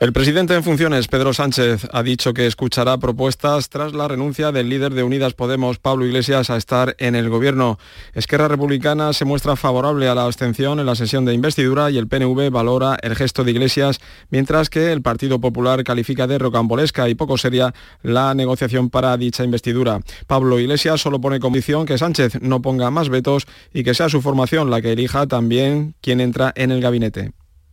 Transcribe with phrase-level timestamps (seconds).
[0.00, 4.70] El presidente en funciones, Pedro Sánchez, ha dicho que escuchará propuestas tras la renuncia del
[4.70, 7.78] líder de Unidas Podemos, Pablo Iglesias, a estar en el gobierno.
[8.14, 12.08] Esquerra Republicana se muestra favorable a la abstención en la sesión de investidura y el
[12.08, 17.14] PNV valora el gesto de Iglesias, mientras que el Partido Popular califica de rocambolesca y
[17.14, 20.00] poco seria la negociación para dicha investidura.
[20.26, 24.22] Pablo Iglesias solo pone condición que Sánchez no ponga más vetos y que sea su
[24.22, 27.32] formación la que elija también quien entra en el gabinete.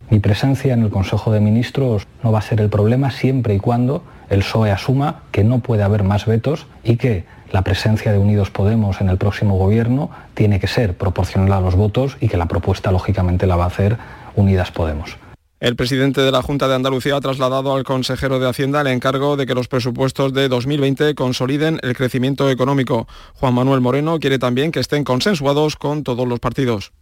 [0.09, 3.59] Mi presencia en el Consejo de Ministros no va a ser el problema siempre y
[3.59, 8.17] cuando el PSOE asuma que no puede haber más vetos y que la presencia de
[8.17, 12.37] Unidos Podemos en el próximo gobierno tiene que ser proporcional a los votos y que
[12.37, 13.97] la propuesta lógicamente la va a hacer
[14.35, 15.17] Unidas Podemos.
[15.59, 19.35] El presidente de la Junta de Andalucía ha trasladado al consejero de Hacienda el encargo
[19.35, 23.07] de que los presupuestos de 2020 consoliden el crecimiento económico.
[23.33, 26.93] Juan Manuel Moreno quiere también que estén consensuados con todos los partidos.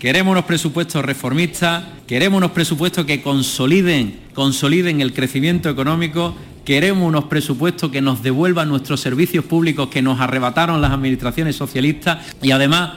[0.00, 7.24] Queremos unos presupuestos reformistas, queremos unos presupuestos que consoliden, consoliden el crecimiento económico, queremos unos
[7.24, 12.92] presupuestos que nos devuelvan nuestros servicios públicos que nos arrebataron las administraciones socialistas y además,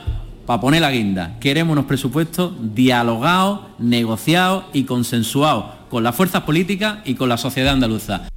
[0.46, 7.00] para poner la guinda, queremos unos presupuestos dialogados, negociados y consensuados con las fuerzas políticas
[7.04, 8.30] y con la sociedad andaluza.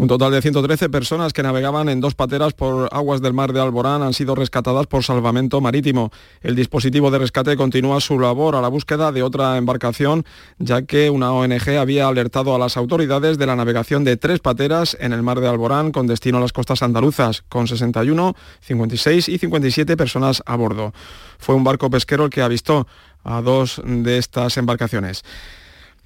[0.00, 3.60] Un total de 113 personas que navegaban en dos pateras por aguas del mar de
[3.60, 6.12] Alborán han sido rescatadas por salvamento marítimo.
[6.40, 10.24] El dispositivo de rescate continúa su labor a la búsqueda de otra embarcación,
[10.60, 14.96] ya que una ONG había alertado a las autoridades de la navegación de tres pateras
[15.00, 19.38] en el mar de Alborán con destino a las costas andaluzas, con 61, 56 y
[19.38, 20.92] 57 personas a bordo.
[21.40, 22.86] Fue un barco pesquero el que avistó
[23.24, 25.24] a dos de estas embarcaciones.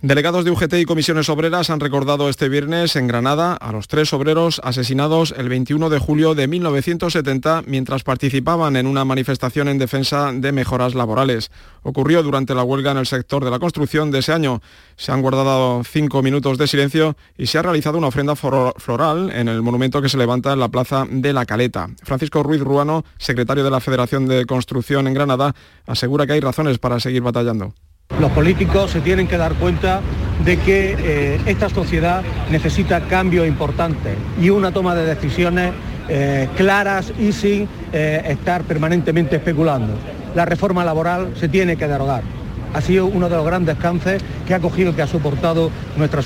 [0.02, 4.12] Delegados de UGT y comisiones obreras han recordado este viernes en Granada a los tres
[4.12, 10.32] obreros asesinados el 21 de julio de 1970 mientras participaban en una manifestación en defensa
[10.32, 11.52] de mejoras laborales.
[11.84, 14.60] Ocurrió durante la huelga en el sector de la construcción de ese año.
[14.96, 19.46] Se han guardado cinco minutos de silencio y se ha realizado una ofrenda floral en
[19.46, 21.88] el monumento que se levanta en la plaza de la Caleta.
[22.02, 25.54] Francisco Ruiz Ruano, secretario de la Federación de Construcción en Granada,
[25.86, 27.72] asegura que hay razones para seguir batallando.
[28.20, 30.00] Los políticos se tienen que dar cuenta
[30.44, 35.72] de que eh, esta sociedad necesita cambios importantes y una toma de decisiones
[36.08, 39.94] eh, claras y sin eh, estar permanentemente especulando.
[40.34, 42.22] La reforma laboral se tiene que derogar.
[42.74, 46.22] Ha sido uno de los grandes cánceres que ha cogido, que ha soportado nuestra,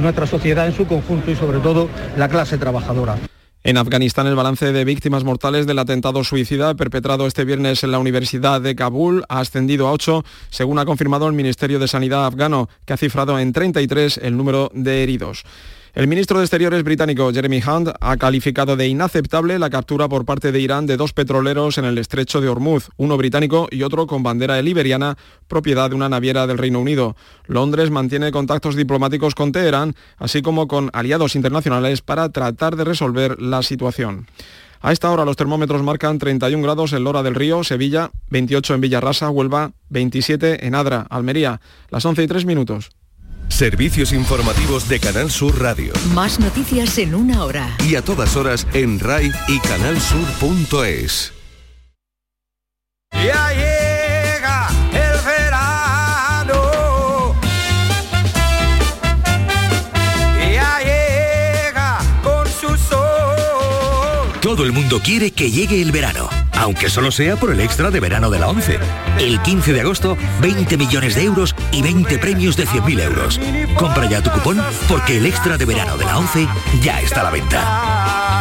[0.00, 3.16] nuestra sociedad en su conjunto y sobre todo la clase trabajadora.
[3.62, 7.98] En Afganistán, el balance de víctimas mortales del atentado suicida perpetrado este viernes en la
[7.98, 12.70] Universidad de Kabul ha ascendido a 8, según ha confirmado el Ministerio de Sanidad afgano,
[12.86, 15.44] que ha cifrado en 33 el número de heridos.
[15.92, 20.52] El ministro de Exteriores británico Jeremy Hunt ha calificado de inaceptable la captura por parte
[20.52, 24.22] de Irán de dos petroleros en el estrecho de Hormuz, uno británico y otro con
[24.22, 25.18] bandera liberiana,
[25.48, 27.16] propiedad de una naviera del Reino Unido.
[27.48, 33.42] Londres mantiene contactos diplomáticos con Teherán, así como con aliados internacionales para tratar de resolver
[33.42, 34.28] la situación.
[34.82, 38.80] A esta hora los termómetros marcan 31 grados en Lora del Río, Sevilla, 28 en
[38.80, 41.60] Villarrasa, Huelva, 27 en Adra, Almería.
[41.90, 42.90] Las 11 y 3 minutos.
[43.50, 45.92] Servicios informativos de Canal Sur Radio.
[46.14, 47.76] Más noticias en una hora.
[47.86, 51.32] Y a todas horas en RAI y canalsur.es.
[53.12, 56.54] Ya llega el verano.
[60.38, 64.40] Ya llega con su sol.
[64.40, 68.00] Todo el mundo quiere que llegue el verano aunque solo sea por el extra de
[68.00, 68.78] verano de la 11.
[69.18, 73.40] El 15 de agosto, 20 millones de euros y 20 premios de 100.000 euros.
[73.76, 76.46] Compra ya tu cupón porque el extra de verano de la 11
[76.82, 78.40] ya está a la venta.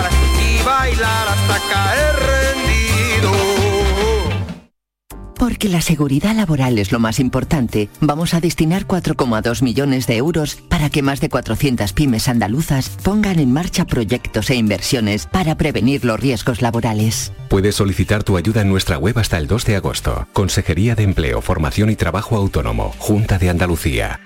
[5.59, 10.55] Porque la seguridad laboral es lo más importante, vamos a destinar 4,2 millones de euros
[10.55, 16.05] para que más de 400 pymes andaluzas pongan en marcha proyectos e inversiones para prevenir
[16.05, 17.33] los riesgos laborales.
[17.49, 20.29] Puedes solicitar tu ayuda en nuestra web hasta el 2 de agosto.
[20.31, 24.21] Consejería de Empleo, Formación y Trabajo Autónomo, Junta de Andalucía.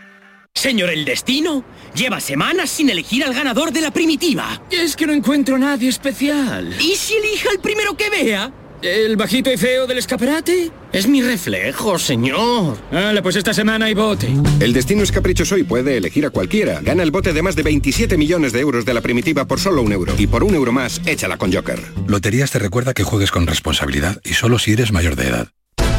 [0.53, 1.65] Señor El Destino,
[1.95, 4.61] lleva semanas sin elegir al ganador de la primitiva.
[4.69, 6.75] Es que no encuentro a nadie especial.
[6.79, 8.53] ¿Y si elija el primero que vea?
[8.83, 10.69] ¿El bajito y feo del escaparate?
[10.91, 12.77] Es mi reflejo, señor.
[12.91, 14.27] Vale, pues esta semana hay bote.
[14.59, 16.81] El destino es caprichoso y puede elegir a cualquiera.
[16.81, 19.81] Gana el bote de más de 27 millones de euros de la primitiva por solo
[19.81, 20.13] un euro.
[20.17, 21.79] Y por un euro más, échala con Joker.
[22.07, 25.47] Loterías te recuerda que juegues con responsabilidad y solo si eres mayor de edad.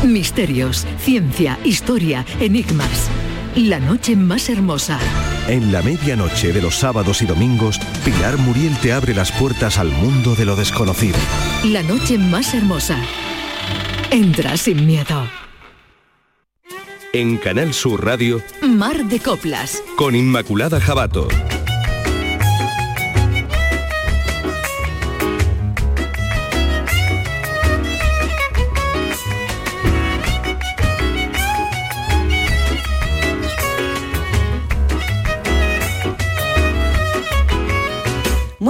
[0.05, 3.09] Misterios, ciencia, historia, enigmas.
[3.57, 4.99] La noche más hermosa.
[5.47, 9.93] En la medianoche de los sábados y domingos, Pilar Muriel te abre las puertas al
[9.93, 11.17] mundo de lo desconocido.
[11.63, 12.99] La noche más hermosa.
[14.11, 15.29] Entra sin miedo.
[17.13, 19.81] En Canal Sur Radio, Mar de Coplas.
[19.97, 21.29] con Inmaculada Jabato.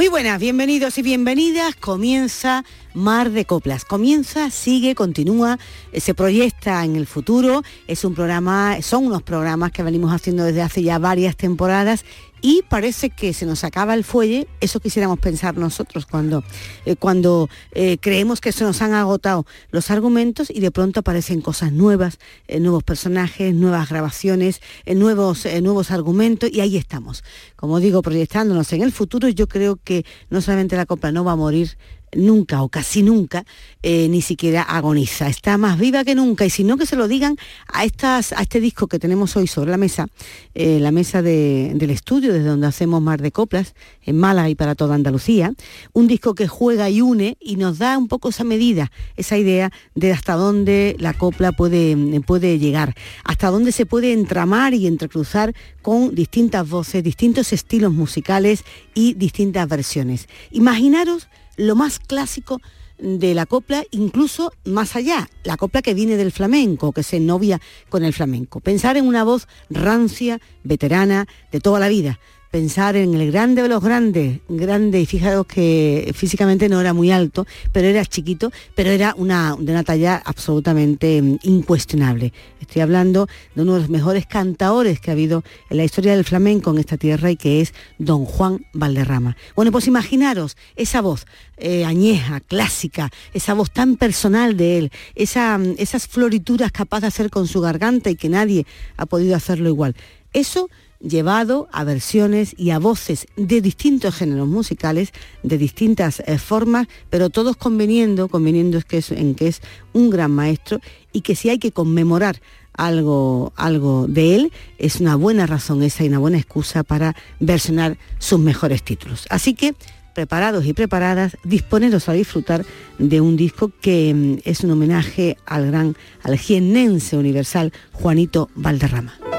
[0.05, 1.77] Muy buenas, bienvenidos y bienvenidas.
[1.77, 2.63] Comienza
[2.95, 3.85] Mar de Coplas.
[3.85, 5.59] Comienza, sigue, continúa,
[5.93, 7.63] eh, se proyecta en el futuro.
[7.89, 12.05] Es un programa, son unos programas que venimos haciendo desde hace ya varias temporadas
[12.41, 16.45] y parece que se nos acaba el fuelle, eso quisiéramos pensar nosotros cuando,
[16.85, 21.41] eh, cuando eh, creemos que se nos han agotado los argumentos y de pronto aparecen
[21.41, 22.19] cosas nuevas,
[22.61, 27.25] nuevos personajes, nuevas grabaciones, nuevos, nuevos argumentos y ahí estamos.
[27.57, 31.33] Como digo, proyectándonos en el futuro, yo creo que no solamente la copla no va
[31.33, 31.79] a morir
[32.17, 33.45] nunca o casi nunca,
[33.83, 35.29] eh, ni siquiera agoniza.
[35.29, 37.37] Está más viva que nunca y si no que se lo digan
[37.69, 40.07] a, a este disco que tenemos hoy sobre la mesa,
[40.55, 44.55] eh, la mesa de- del estudio desde donde hacemos Mar de Coplas, en Málaga y
[44.55, 45.53] para toda Andalucía.
[45.93, 49.71] Un disco que juega y une y nos da un poco esa medida, esa idea
[49.95, 51.97] de hasta dónde la copla puede,
[52.27, 52.95] puede llegar,
[53.25, 58.65] hasta dónde se puede entramar y entrecruzar con distintas voces, distintos estilos musicales
[58.95, 60.29] y distintas versiones.
[60.51, 62.61] Imaginaros lo más clásico
[62.99, 67.61] de la copla, incluso más allá, la copla que viene del flamenco, que se novia
[67.89, 68.61] con el flamenco.
[68.61, 72.21] Pensar en una voz rancia, veterana, de toda la vida.
[72.55, 77.11] Pensar en el grande de los grandes, grande, y fijaros que físicamente no era muy
[77.11, 82.33] alto, pero era chiquito, pero era una, de una talla absolutamente mm, incuestionable.
[82.61, 86.23] Estoy hablando de uno de los mejores cantaores que ha habido en la historia del
[86.23, 89.37] flamenco en esta tierra y que es don Juan Valderrama.
[89.57, 95.59] Bueno, pues imaginaros esa voz eh, añeja, clásica, esa voz tan personal de él, esa,
[95.59, 98.65] mm, esas florituras capaz de hacer con su garganta y que nadie
[98.97, 99.97] ha podido hacerlo igual.
[100.33, 100.69] Eso
[101.07, 105.13] llevado a versiones y a voces de distintos géneros musicales,
[105.43, 109.61] de distintas eh, formas, pero todos conveniendo, conveniendo es que es, en que es
[109.93, 110.81] un gran maestro
[111.13, 112.41] y que si hay que conmemorar
[112.73, 117.99] algo, algo de él, es una buena razón esa y una buena excusa para versionar
[118.19, 119.27] sus mejores títulos.
[119.31, 119.75] Así que
[120.15, 122.65] preparados y preparadas, disponeros a disfrutar
[122.99, 129.34] de un disco que mm, es un homenaje al gran, al jiennense universal Juanito Valderrama.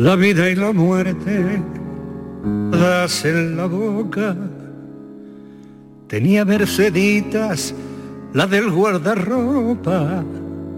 [0.00, 1.62] La vida y la muerte
[2.70, 4.34] das en la boca.
[6.08, 7.74] Tenía Merceditas,
[8.32, 10.24] la del guardarropa.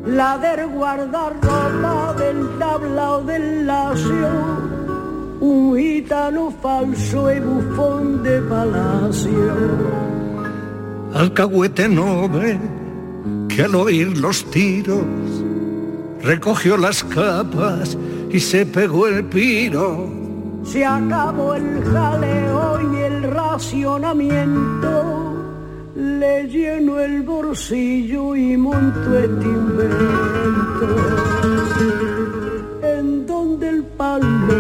[0.07, 4.29] La del guardarropa del tablao del lacio,
[5.39, 9.55] un gitano falso y bufón de palacio.
[11.15, 12.59] Alcahuete noble
[13.49, 15.05] que al oír los tiros
[16.25, 17.97] recogió las capas
[18.33, 20.09] y se pegó el piro.
[20.65, 25.35] Se acabó el jaleo y el racionamiento.
[25.95, 30.97] Le lleno el bolsillo y monto este invento.
[32.83, 34.55] En donde el palmo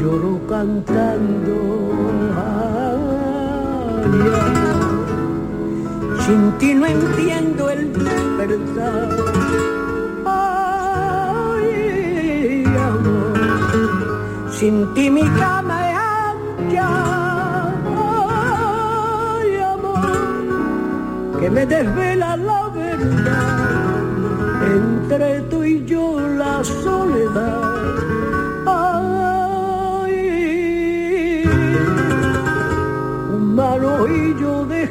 [0.00, 1.52] lloró cantando.
[2.34, 4.54] Ay, ay.
[6.24, 9.37] Sin ti no entiendo el despertar.
[14.58, 15.96] Sin ti mi cama es
[16.26, 16.90] ancha.
[19.38, 21.38] Ay, amor.
[21.38, 24.00] Que me desvela la verdad.
[24.74, 27.94] Entre tú y yo la soledad.
[28.66, 30.14] Ay,
[33.36, 34.82] un mal oído de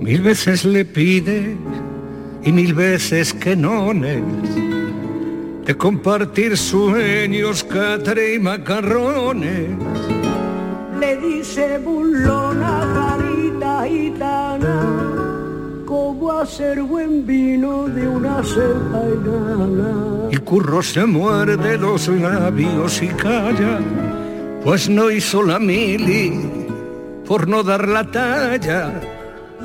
[0.00, 1.56] Mil veces le pides
[2.44, 4.22] y mil veces que nones
[5.64, 9.68] de compartir sueños, catre y macarrones.
[10.98, 12.81] Le dice burlona,
[16.46, 20.28] ser buen vino de una cepa enana.
[20.30, 23.78] Y Curro se muerde los labios y calla,
[24.64, 26.32] pues no hizo la mili
[27.26, 29.00] por no dar la talla.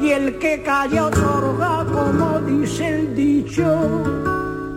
[0.01, 4.03] Y el que calla otorga, como dice el dicho,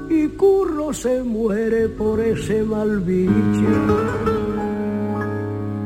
[0.09, 3.71] y Curro se muere por ese mal bicho.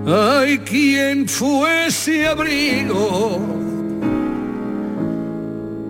[0.07, 3.64] Ay, ¿quién fue ese abrigo?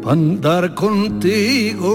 [0.07, 1.91] Andar contigo,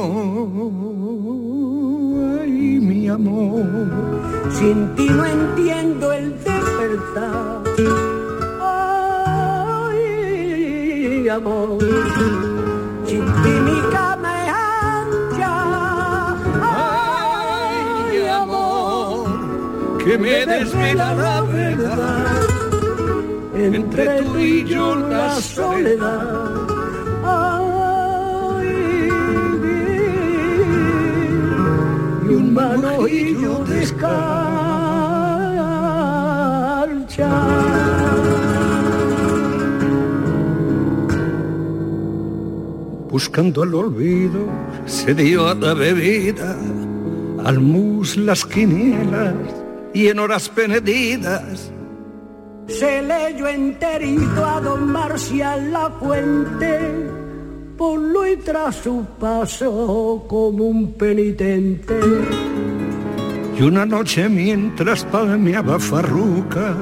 [2.41, 3.63] ay, mi amor.
[4.51, 7.61] Sin ti no entiendo el despertar.
[9.79, 11.77] Ay, amor.
[13.05, 14.49] Sin ti mi cama es
[15.37, 15.53] ancha.
[17.61, 19.27] Ay, amor.
[20.03, 22.49] Que me desvela la verdad
[23.55, 26.58] entre tú y yo la soledad.
[32.59, 33.79] Manojillo de
[43.09, 44.45] Buscando el olvido,
[44.85, 46.55] se dio a la bebida,
[47.43, 49.35] al mus las quinielas
[49.93, 51.71] y en horas penedidas.
[52.67, 56.98] Se leyó enterito a don Marcial la fuente,
[58.43, 61.99] tras su paso como un penitente.
[63.57, 66.77] Y una noche mientras palmeaba farrucas,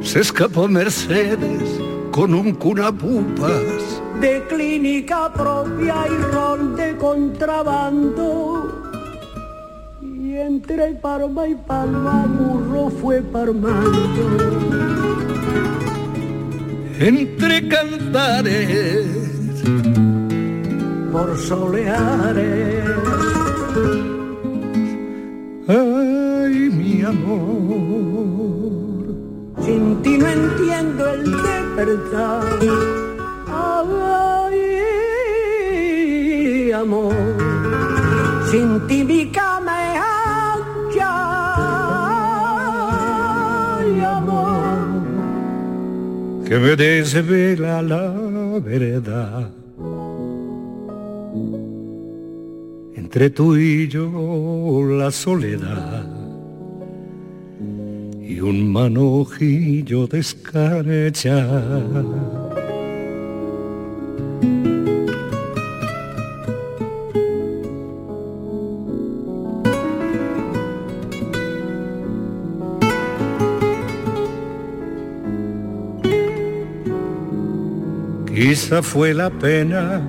[0.00, 4.02] se escapó Mercedes con un curapupas.
[4.20, 8.82] de clínica propia y rol de contrabando.
[10.02, 14.48] Y entre palma y palma burro fue parmando.
[16.98, 19.06] Entre cantares,
[21.12, 22.84] por soleares.
[25.68, 28.48] ay mi amor,
[29.64, 32.44] Sin ti no entiendo el despertar.
[33.50, 34.62] Ay,
[36.72, 37.14] amor.
[38.50, 41.10] Sin ti mi cama es ancha.
[43.78, 44.78] Ay, amor.
[46.46, 48.04] que me desvela la
[48.60, 49.57] verdad.
[53.08, 56.04] Entre tú y yo la soledad
[58.20, 61.62] y un manojillo de escarcha.
[78.26, 80.06] Quizá fue la pena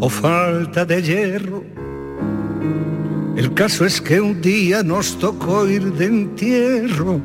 [0.00, 1.75] o falta de hierro.
[3.36, 7.20] El caso es que un día nos tocó ir de entierro.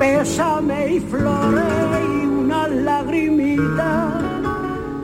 [0.00, 1.64] Pésame y flores
[2.02, 4.18] y una lagrimita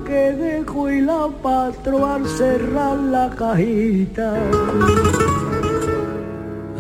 [0.05, 4.35] que dejó y la patro al cerrar la cajita.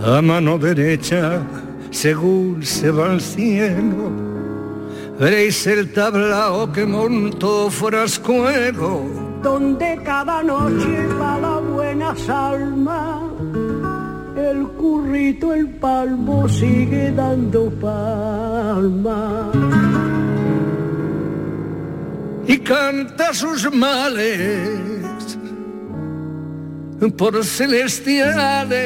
[0.04, 1.42] A mano derecha,
[1.92, 4.10] según se va al cielo,
[5.16, 9.30] veréis el tablao que montó Frascuelo.
[9.42, 13.22] donde cada noche va la buena almas,
[14.36, 19.56] el currito, el palmo sigue dando palmas.
[22.50, 24.68] y canta sus males
[27.16, 28.80] por celestiales.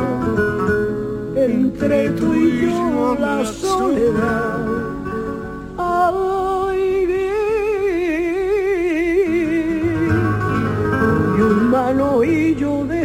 [1.35, 4.65] Entre tú y yo la soledad.
[5.77, 6.81] Ay,
[11.37, 13.01] y un manojillo de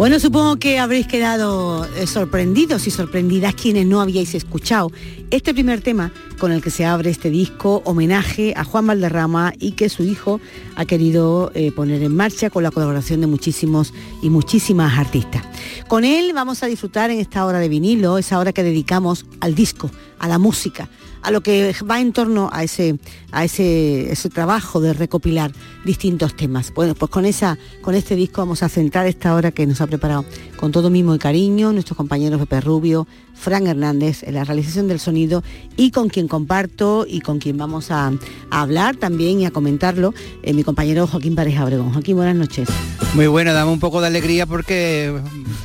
[0.00, 4.90] Bueno, supongo que habréis quedado eh, sorprendidos y sorprendidas quienes no habíais escuchado
[5.30, 9.72] este primer tema con el que se abre este disco, homenaje a Juan Valderrama y
[9.72, 10.40] que su hijo
[10.74, 13.92] ha querido eh, poner en marcha con la colaboración de muchísimos
[14.22, 15.44] y muchísimas artistas.
[15.88, 19.54] Con él vamos a disfrutar en esta hora de vinilo, esa hora que dedicamos al
[19.54, 20.88] disco, a la música,
[21.22, 22.98] a lo que va en torno a ese,
[23.32, 25.52] a ese, ese trabajo de recopilar
[25.84, 26.72] distintos temas.
[26.74, 29.86] Bueno, pues con, esa, con este disco vamos a centrar esta hora que nos ha
[29.86, 30.24] preparado
[30.56, 35.00] con todo mimo y cariño nuestros compañeros Pepe Rubio, Fran Hernández en la realización del
[35.00, 35.42] sonido
[35.76, 38.12] y con quien comparto y con quien vamos a,
[38.50, 40.12] hablar también y a comentarlo,
[40.42, 41.92] eh, mi compañero Joaquín Pareja Obregón.
[41.92, 42.68] Joaquín, buenas noches.
[43.14, 45.20] Muy bueno, dame un poco de alegría porque...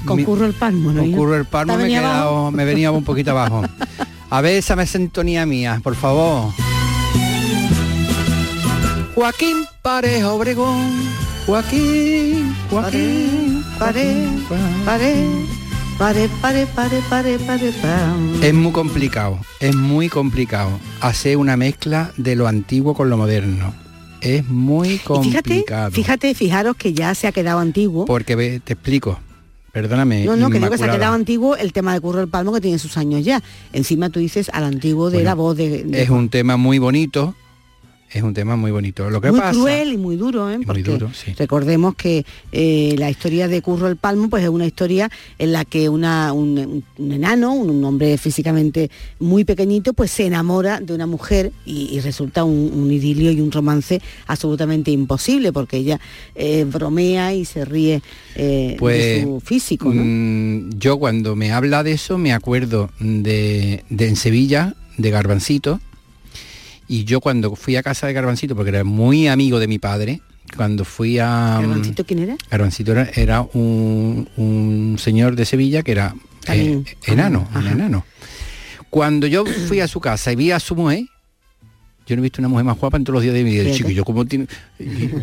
[0.05, 1.01] Concurro el palmo, ¿no?
[1.01, 3.63] Concurro el palmo, me, he quedado, me venía un poquito abajo.
[4.29, 6.51] A ver esa me sintonía mía, por favor.
[9.15, 10.91] Joaquín Pareja Obregón,
[11.45, 14.27] Joaquín, Joaquín, pare,
[14.83, 15.15] pare,
[15.97, 17.69] pare, pare, pare, pare, pare.
[18.41, 23.73] Es muy complicado, es muy complicado hacer una mezcla de lo antiguo con lo moderno.
[24.21, 25.91] Es muy Y complicado.
[25.91, 28.05] Fíjate, fíjate, fijaros que ya se ha quedado antiguo.
[28.05, 29.19] Porque ve, te explico.
[29.75, 30.23] Perdóname.
[30.23, 32.53] No, no, que digo que se ha quedado antiguo el tema de Curro el Palmo
[32.53, 33.43] que tiene sus años ya.
[33.73, 36.79] Encima tú dices al antiguo de Bueno, la voz de, de- Es un tema muy
[36.79, 37.35] bonito.
[38.15, 39.09] Es un tema muy bonito.
[39.09, 39.51] Lo que muy pasa.
[39.51, 40.57] cruel y muy duro, ¿eh?
[40.57, 41.33] muy duro, sí.
[41.37, 45.65] recordemos que eh, la historia de Curro el Palmo pues es una historia en la
[45.65, 51.07] que una, un, enano, un, un hombre físicamente muy pequeñito, pues se enamora de una
[51.07, 55.99] mujer y, y resulta un, un idilio y un romance absolutamente imposible porque ella
[56.35, 58.01] eh, bromea y se ríe
[58.35, 60.01] eh, de Pues su físico, ¿no?
[60.01, 65.81] mm, yo cuando me habla de eso me acuerdo de, de en Sevilla, de Garbancito,
[66.87, 70.21] y yo cuando fui a casa de Garbancito, porque era muy amigo de mi padre,
[70.55, 71.57] cuando fui a...
[71.59, 72.37] mm, ¿Garbancito quién era?
[72.49, 76.15] Garbancito era, era un, un señor de Sevilla que era
[76.47, 78.05] eh, enano, un enano.
[78.89, 81.05] Cuando yo fui a su casa y vi a su mujer,
[82.05, 83.63] yo no he visto una mujer más guapa en todos los días de mi vida.
[83.63, 83.77] Fíjate.
[83.77, 84.47] Chico, yo como tiene...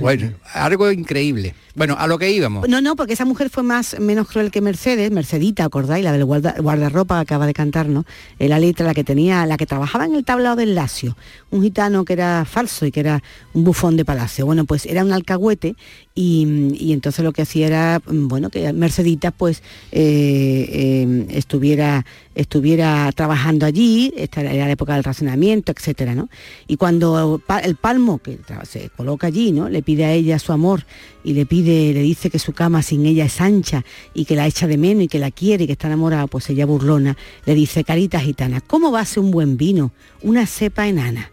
[0.00, 1.54] Bueno, algo increíble.
[1.74, 2.68] Bueno, a lo que íbamos.
[2.68, 6.04] No, no, porque esa mujer fue más menos cruel que Mercedes, Mercedita, ¿acordáis?
[6.04, 8.04] La del guarda- guardarropa que acaba de cantar, ¿no?
[8.38, 11.16] Eh, la letra, la que tenía, la que trabajaba en el tablado del Lacio,
[11.50, 13.22] un gitano que era falso y que era
[13.54, 14.44] un bufón de palacio.
[14.44, 15.76] Bueno, pues era un alcahuete
[16.14, 19.62] y, y entonces lo que hacía era, mm, bueno, que Mercedita pues
[19.92, 26.28] eh, eh, estuviera, estuviera trabajando allí, esta era la época del racionamiento, etcétera, ¿no?
[26.66, 29.68] Y cuando el palmo, que se coloca allí, ¿no?
[29.68, 30.84] Le pide a ella su amor
[31.24, 34.46] y le pide, le dice que su cama sin ella es ancha y que la
[34.46, 37.54] echa de menos y que la quiere y que está enamorada, pues ella burlona, le
[37.54, 39.92] dice, carita gitana, ¿cómo va a ser un buen vino?
[40.22, 41.31] Una cepa enana.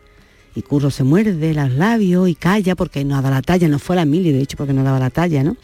[0.59, 3.95] Y Curro se muerde los labios y calla porque no daba la talla, no fue
[3.95, 5.55] la mili, de hecho, porque no daba la talla, ¿no?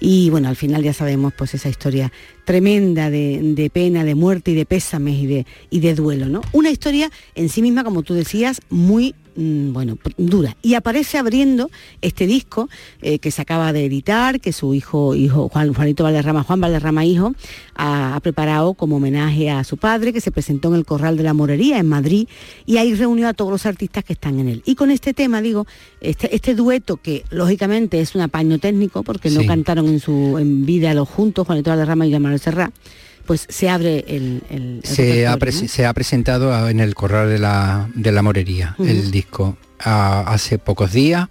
[0.00, 2.10] Y bueno, al final ya sabemos pues esa historia
[2.44, 6.40] tremenda de, de pena, de muerte y de pésames y de, y de duelo, ¿no?
[6.52, 10.56] Una historia en sí misma, como tú decías, muy bueno, pr- dura.
[10.62, 11.70] Y aparece abriendo
[12.02, 12.68] este disco
[13.02, 17.04] eh, que se acaba de editar, que su hijo, hijo Juan, Juanito Valderrama, Juan Valderrama
[17.04, 17.34] hijo,
[17.74, 21.22] ha, ha preparado como homenaje a su padre, que se presentó en el Corral de
[21.22, 22.28] la Morería en Madrid,
[22.66, 24.62] y ahí reunió a todos los artistas que están en él.
[24.66, 25.66] Y con este tema, digo,
[26.00, 30.66] este, este dueto que lógicamente es un apaño técnico, porque no cantaron en su en
[30.66, 32.72] vida los juntos, Juanito Valderrama y Manuel Serrat,
[33.30, 35.68] pues se abre el, el- el se, ha repertorio, prese- ¿no?
[35.68, 40.58] se ha presentado en el Corral de la, de la Morería, el disco, a- hace
[40.58, 41.28] pocos días.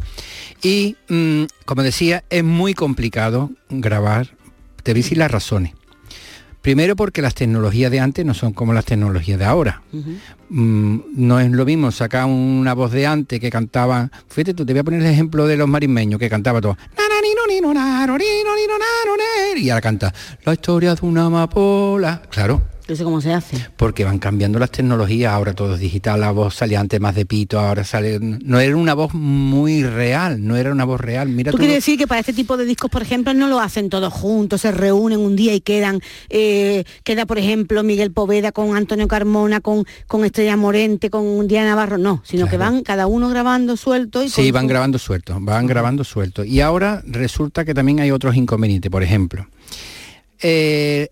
[0.64, 4.28] Y, mm, como decía, es muy complicado grabar.
[4.82, 5.74] Te voy a decir las razones.
[6.62, 9.82] Primero porque las tecnologías de antes no son como las tecnologías de ahora.
[10.50, 14.10] Mm, no es lo mismo sacar una voz de antes que cantaba.
[14.30, 16.78] Fíjate tú, te voy a poner el ejemplo de los marismeños que cantaba todo.
[19.60, 20.14] Y ahora canta
[20.46, 22.22] la historia de una amapola.
[22.30, 23.58] Claro, Eso cómo se hace.
[23.78, 27.26] porque van cambiando las tecnologías, ahora todo es digital, la voz salía antes más de
[27.26, 28.18] pito, ahora sale.
[28.20, 31.30] No era una voz muy real, no era una voz real.
[31.30, 33.90] Mira ¿Tú quieres decir que para este tipo de discos, por ejemplo, no lo hacen
[33.90, 38.76] todos juntos, se reúnen un día y quedan, eh, queda, por ejemplo, Miguel Poveda con
[38.76, 41.98] Antonio Carmona, con, con Estrella Morente, con Diana Navarro?
[41.98, 45.68] No, sino que van cada uno grabando suelto y Sí, van su- grabando sueltos, van
[45.68, 46.46] grabando sueltos.
[46.48, 49.48] Y ahora resulta que también hay otros inconvenientes, por ejemplo.
[50.42, 51.10] eh,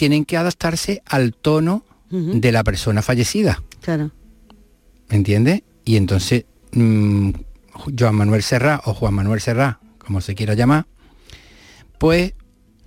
[0.00, 4.10] tienen que adaptarse al tono de la persona fallecida, Claro.
[5.10, 5.62] ¿me entiendes?
[5.84, 7.30] Y entonces mm,
[7.98, 10.86] Joan Manuel Serra o Juan Manuel Serra, como se quiera llamar,
[11.98, 12.32] pues,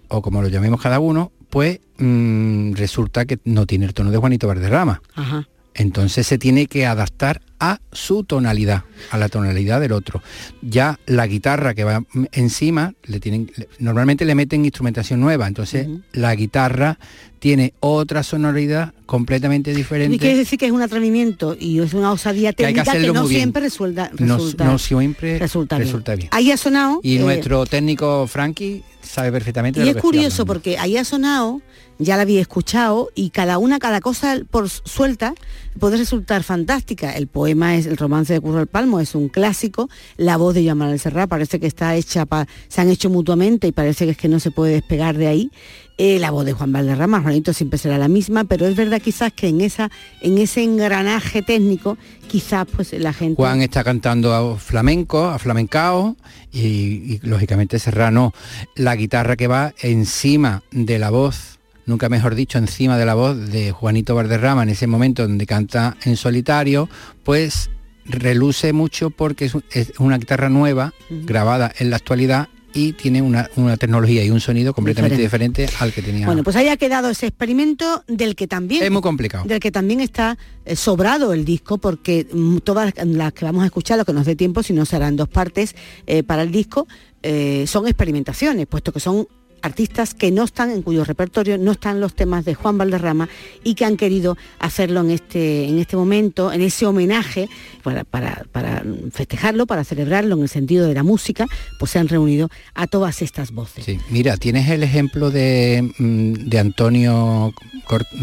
[0.08, 4.18] o como lo llamemos cada uno, pues mm, resulta que no tiene el tono de
[4.18, 5.00] Juanito Valderrama.
[5.14, 5.48] Ajá.
[5.76, 10.22] Entonces se tiene que adaptar a su tonalidad, a la tonalidad del otro.
[10.62, 16.36] Ya la guitarra que va encima, le tienen, normalmente le meten instrumentación nueva, entonces la
[16.36, 17.00] guitarra
[17.40, 20.16] tiene otra sonoridad completamente diferente.
[20.16, 23.62] Y quiere decir que es un atrevimiento y es una osadía técnica que, no siempre
[23.62, 26.30] resulta, resulta, no, siempre resulta, bien.
[26.32, 27.00] Ahí ha sonado.
[27.04, 29.84] Y eh, nuestro técnico Frankie sabe perfectamente.
[29.86, 31.62] Y es curioso porque ahí ha sonado
[32.04, 35.34] ya la había escuchado y cada una, cada cosa por suelta
[35.80, 37.12] puede resultar fantástica.
[37.12, 39.90] El poema es el romance de Curro el Palmo, es un clásico.
[40.18, 42.26] La voz de Yamal Serra parece que está hecha,
[42.68, 45.52] se han hecho mutuamente y parece que es que no se puede despegar de ahí.
[46.00, 49.32] Eh, la voz de Juan Valderrama, Juanito siempre será la misma, pero es verdad quizás
[49.32, 53.36] que en esa, en ese engranaje técnico, quizás pues la gente.
[53.36, 56.16] Juan está cantando a flamenco, a flamencao,
[56.52, 58.34] y, y lógicamente Serrano,
[58.76, 61.53] la guitarra que va encima de la voz
[61.86, 65.98] nunca mejor dicho, encima de la voz de Juanito Valderrama en ese momento donde canta
[66.04, 66.90] en solitario,
[67.24, 67.70] pues
[68.06, 74.24] reluce mucho porque es, una guitarra nueva, grabada en la actualidad y tiene una, tecnología
[74.24, 75.70] y un sonido completamente diferente.
[75.80, 76.26] al que tenía.
[76.26, 79.46] Bueno, pues haya quedado ese experimento del que también es muy complicado.
[79.46, 83.68] Del que también está eh, sobrado el disco porque mm, todas las que vamos a
[83.68, 85.76] escuchar, lo que nos dé tiempo, si no serán dos partes
[86.08, 86.88] eh, para el disco,
[87.22, 89.28] eh, son experimentaciones, puesto que son
[89.64, 93.30] artistas que no están, en cuyo repertorio no están los temas de Juan Valderrama
[93.64, 97.50] y que han querido hacerlo en este, en este momento, en ese homenaje,
[97.82, 101.48] para, para, festejarlo, para celebrarlo en el sentido de la música,
[101.80, 103.86] pues se han reunido a todas estas voces.
[103.86, 107.54] Sí, mira, tienes el ejemplo de, mm, de Antonio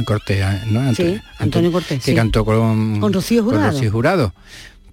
[0.05, 0.95] Cortés, ¿no?
[0.95, 2.05] sí, Antonio Cortés.
[2.05, 3.79] Que cantó con, con Rocío Jurado.
[3.79, 4.35] Con Jurado.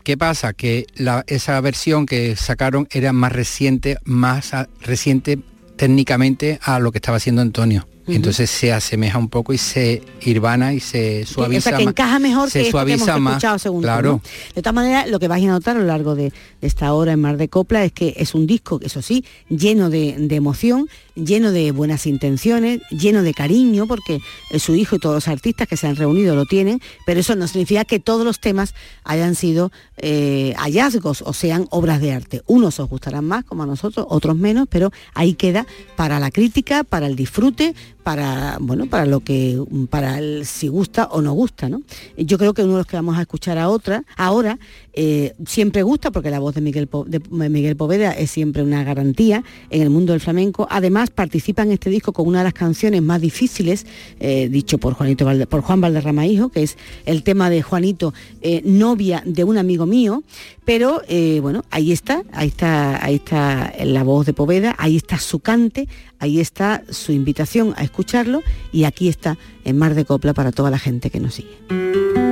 [0.03, 0.53] ¿Qué pasa?
[0.53, 0.87] Que
[1.27, 5.39] esa versión que sacaron era más reciente, más reciente
[5.77, 7.87] técnicamente a lo que estaba haciendo Antonio.
[8.07, 11.69] Entonces se asemeja un poco y se irvana y se suaviza.
[11.69, 13.61] O sea, que encaja mejor se que suaviza hemos más.
[13.61, 14.21] Segundo, claro.
[14.55, 17.19] De todas maneras, lo que vais a notar a lo largo de, esta hora en
[17.19, 21.71] Mar de Copla es que es un disco, eso sí, lleno de, emoción, lleno de
[21.71, 24.19] buenas intenciones, lleno de cariño, porque
[24.57, 27.47] su hijo y todos los artistas que se han reunido lo tienen, pero eso no
[27.47, 32.41] significa que todos los temas hayan sido eh, hallazgos o sean obras de arte.
[32.45, 36.83] Unos os gustarán más, como a nosotros, otros menos, pero ahí queda para la crítica,
[36.83, 37.75] para el disfrute,
[38.07, 41.81] para bueno para lo que para si gusta o no gusta no
[42.15, 44.57] yo creo que uno de los que vamos a escuchar a otra ahora
[44.99, 49.43] eh, siempre gusta porque la voz de Miguel, de Miguel Poveda es siempre una garantía
[49.69, 50.67] en el mundo del flamenco.
[50.71, 53.85] Además participa en este disco con una de las canciones más difíciles
[54.19, 58.63] eh, dicho por Juanito por Juan Valderrama hijo que es el tema de Juanito eh,
[58.65, 60.23] novia de un amigo mío.
[60.65, 61.03] Pero
[61.41, 65.87] bueno ahí está ahí está ahí está la voz de Poveda ahí está su cante
[66.19, 70.71] ahí está su invitación a escucharlo y aquí está en Mar de Copla para toda
[70.71, 72.26] la gente que nos sigue.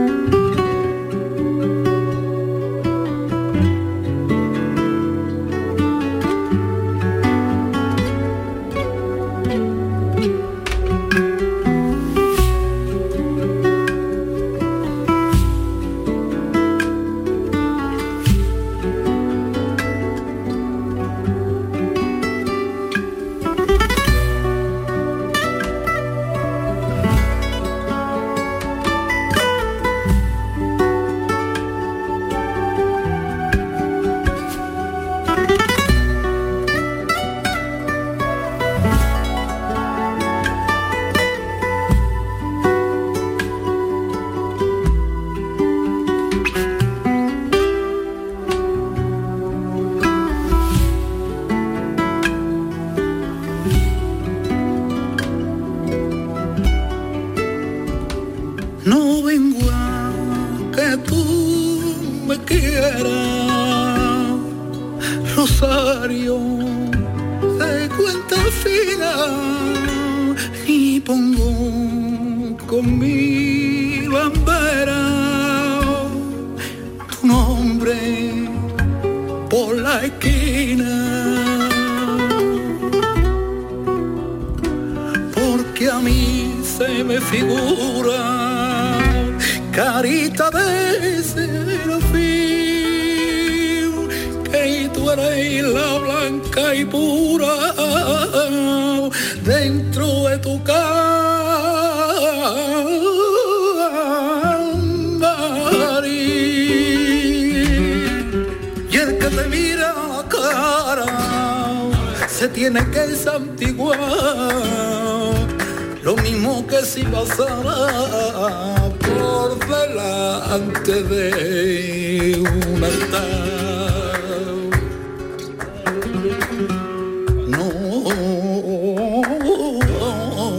[120.36, 123.45] Delante de un altar.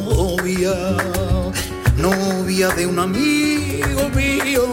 [0.08, 0.74] Novia,
[1.96, 4.64] novia de un amigo mío.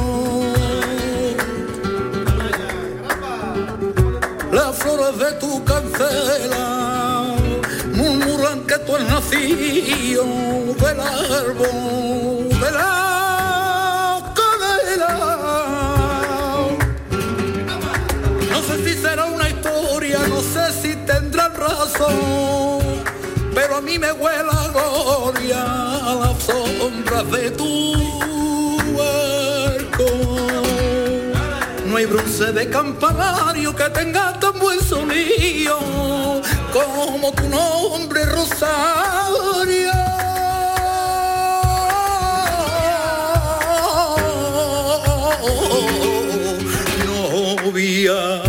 [4.52, 7.36] Las flores de tu cancela
[7.94, 10.24] murmuran que tú has nacido
[10.80, 12.93] del árbol de la
[23.54, 27.94] pero a mí me huele a gloria a las sombras de tu
[28.96, 30.24] balcón.
[31.86, 36.42] No hay bronce de campanario que tenga tan buen sonido
[36.72, 39.92] como tu nombre, Rosario.
[47.06, 48.42] Novia,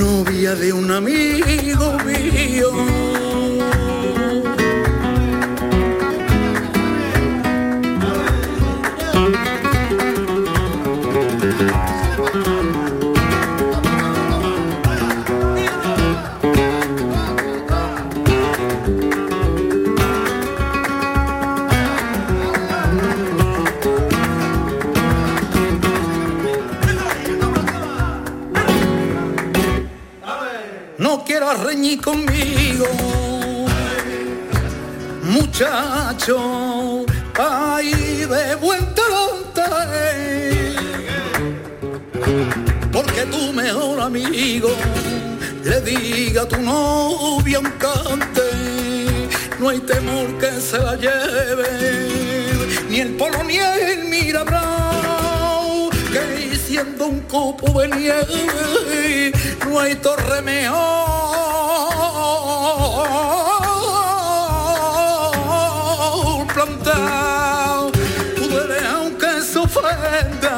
[0.00, 3.09] novia de un amigo mío.
[31.96, 32.86] Conmigo,
[35.22, 37.04] muchacho,
[37.38, 37.92] ay
[38.26, 38.56] de
[38.94, 39.68] talante,
[42.92, 44.70] porque tu mejor amigo
[45.64, 48.48] le diga a tu novia un cante,
[49.58, 52.08] no hay temor que se la lleve,
[52.88, 55.09] ni el polo ni el mirabrao, que
[56.70, 59.32] siendo un copo de nieve,
[59.66, 60.76] no hay torre mejor
[66.54, 67.90] plantado.
[68.38, 70.54] Pude aunque se ofenda,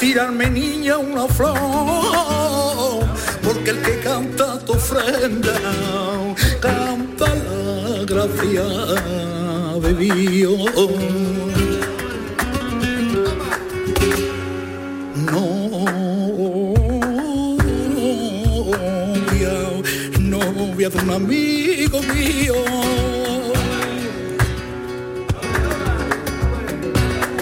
[0.00, 3.04] tirarme niña una flor,
[3.44, 5.52] porque el que canta tu ofrenda,
[6.58, 8.64] canta la gracia
[9.82, 11.75] de Dios.
[20.86, 22.54] Novia de un amigo mío.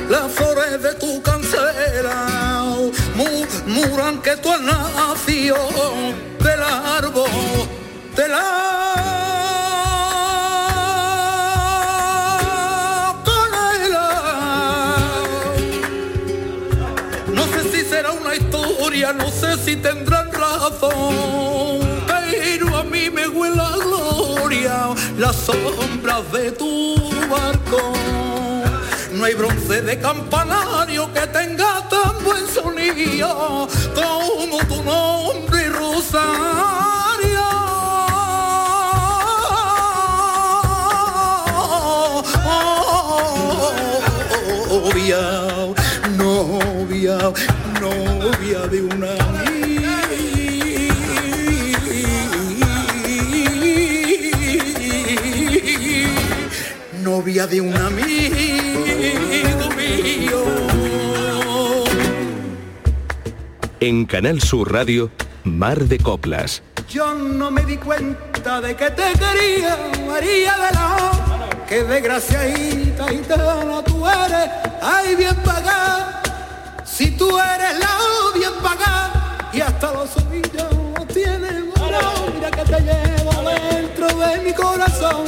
[0.08, 2.74] Las flores de tu cancela
[3.14, 5.56] murmuran que tú has nacido
[6.40, 7.28] del árbol
[8.16, 8.74] de la
[13.24, 14.08] canela.
[17.32, 21.83] No sé si será una historia, no sé si tendrán razón,
[22.56, 26.94] pero a mí me huele a gloria las sombras de tu
[27.28, 27.92] barco.
[29.12, 36.34] No hay bronce de campanario que tenga tan buen sonido como tu nombre, Rosario.
[44.68, 45.18] Novia,
[46.16, 47.18] novia,
[47.80, 49.23] novia de una
[57.24, 58.04] novia de un amigo
[59.78, 60.44] mío.
[63.80, 65.10] En Canal Sur Radio,
[65.42, 66.62] Mar de Coplas.
[66.86, 73.16] Yo no me di cuenta de que te quería, María de la que desgraciadita y
[73.20, 74.50] tana tú eres,
[74.82, 76.22] ay bien pagada,
[76.84, 77.88] si tú eres la
[78.34, 84.52] bien pagada, y hasta los ovillos tienen valor, mira que te llevo dentro de mi
[84.52, 85.24] corazón,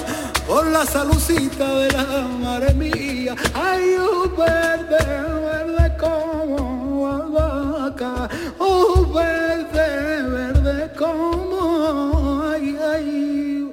[0.46, 5.04] por la salucita de la madre mía, ay oh verde,
[5.46, 8.28] verde como albahaca,
[8.58, 13.72] oh verde, verde como, ay, ay,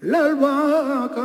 [0.00, 1.22] la albahaca.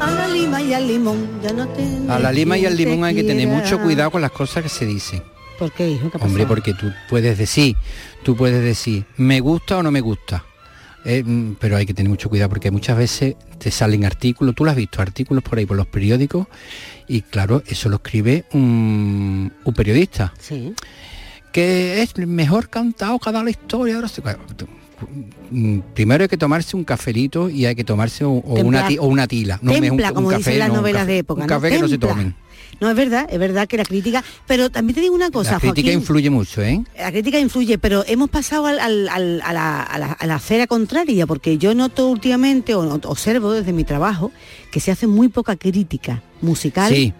[0.00, 3.04] A la lima y al limón, ya no te A la lima y al limón
[3.04, 5.22] hay que tener mucho cuidado con las cosas que se dicen.
[5.60, 6.10] ¿Por qué, hijo?
[6.10, 7.76] ¿Qué ha Hombre, porque tú puedes decir,
[8.24, 10.42] tú puedes decir, me gusta o no me gusta.
[11.04, 14.64] Eh, mm, pero hay que tener mucho cuidado porque muchas veces te salen artículos, tú
[14.64, 16.46] lo has visto, artículos por ahí por los periódicos
[17.08, 20.32] y claro, eso lo escribe un, un periodista.
[20.40, 20.74] Sí.
[21.52, 24.00] Que es mejor cantado dado la historia.
[25.50, 29.04] mm, primero hay que tomarse un cafelito y hay que tomarse o, una, ti- o
[29.06, 29.58] una tila.
[29.62, 31.40] No me- Templa, un, un como café, dicen las no, novelas café- de época.
[31.42, 31.54] Un ¿no?
[31.54, 32.34] café que no se tomen.
[32.80, 35.58] No, es verdad, es verdad que la crítica, pero también te digo una cosa, La
[35.60, 36.82] crítica Joaquín, influye mucho, ¿eh?
[36.98, 40.34] La crítica influye, pero hemos pasado al- al- al- a, la, a la- a la
[40.36, 44.30] acera contraria, porque yo noto últimamente, o observo desde mi trabajo,
[44.70, 46.92] que se hace muy poca crítica musical.
[46.94, 47.12] Sí.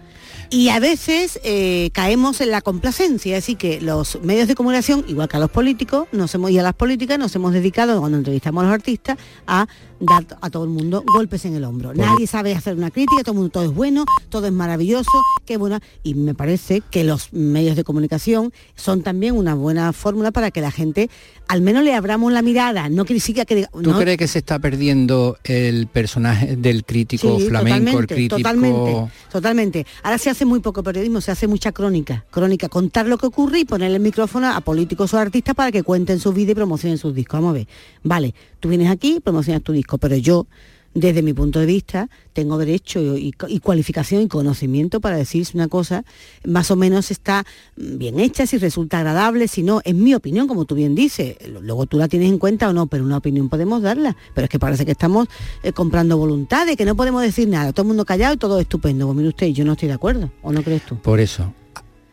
[0.53, 5.29] Y a veces eh, caemos en la complacencia, así que los medios de comunicación, igual
[5.29, 8.63] que a los políticos, nos hemos, y a las políticas, nos hemos dedicado, cuando entrevistamos
[8.63, 9.67] a los artistas, a
[10.01, 11.93] dar a todo el mundo golpes en el hombro.
[11.93, 15.11] Nadie sabe hacer una crítica, todo el mundo todo es bueno, todo es maravilloso,
[15.45, 15.79] qué buena.
[16.03, 20.61] Y me parece que los medios de comunicación son también una buena fórmula para que
[20.61, 21.09] la gente
[21.47, 24.39] al menos le abramos la mirada, no que que diga, ¿Tú no, crees que se
[24.39, 28.37] está perdiendo el personaje del crítico Sí, flamenco, el totalmente, crítico?
[28.37, 29.85] Totalmente, totalmente.
[30.01, 32.25] Ahora se hace muy poco periodismo, se hace mucha crónica.
[32.31, 35.83] Crónica, contar lo que ocurre y ponerle el micrófono a políticos o artistas para que
[35.83, 37.39] cuenten su vida y promocionen sus discos.
[37.41, 37.67] Vamos a ver.
[38.03, 40.47] Vale, tú vienes aquí, promocionas tu disco, pero yo,
[40.93, 45.67] desde mi punto de vista, tengo derecho y, cualificación y conocimiento para decir si una
[45.67, 46.03] cosa
[46.45, 50.65] más o menos está bien hecha, si resulta agradable, si no, es mi opinión, como
[50.65, 51.37] tú bien dices.
[51.61, 54.15] Luego tú la tienes en cuenta o no, pero una opinión podemos darla.
[54.33, 55.27] Pero es que parece que estamos
[55.63, 57.71] eh, comprando voluntades, que no podemos decir nada.
[57.71, 59.05] Todo el mundo callado y todo estupendo.
[59.05, 60.97] Pues mire usted, yo no estoy de acuerdo, ¿o no crees tú?
[60.97, 61.53] Por eso.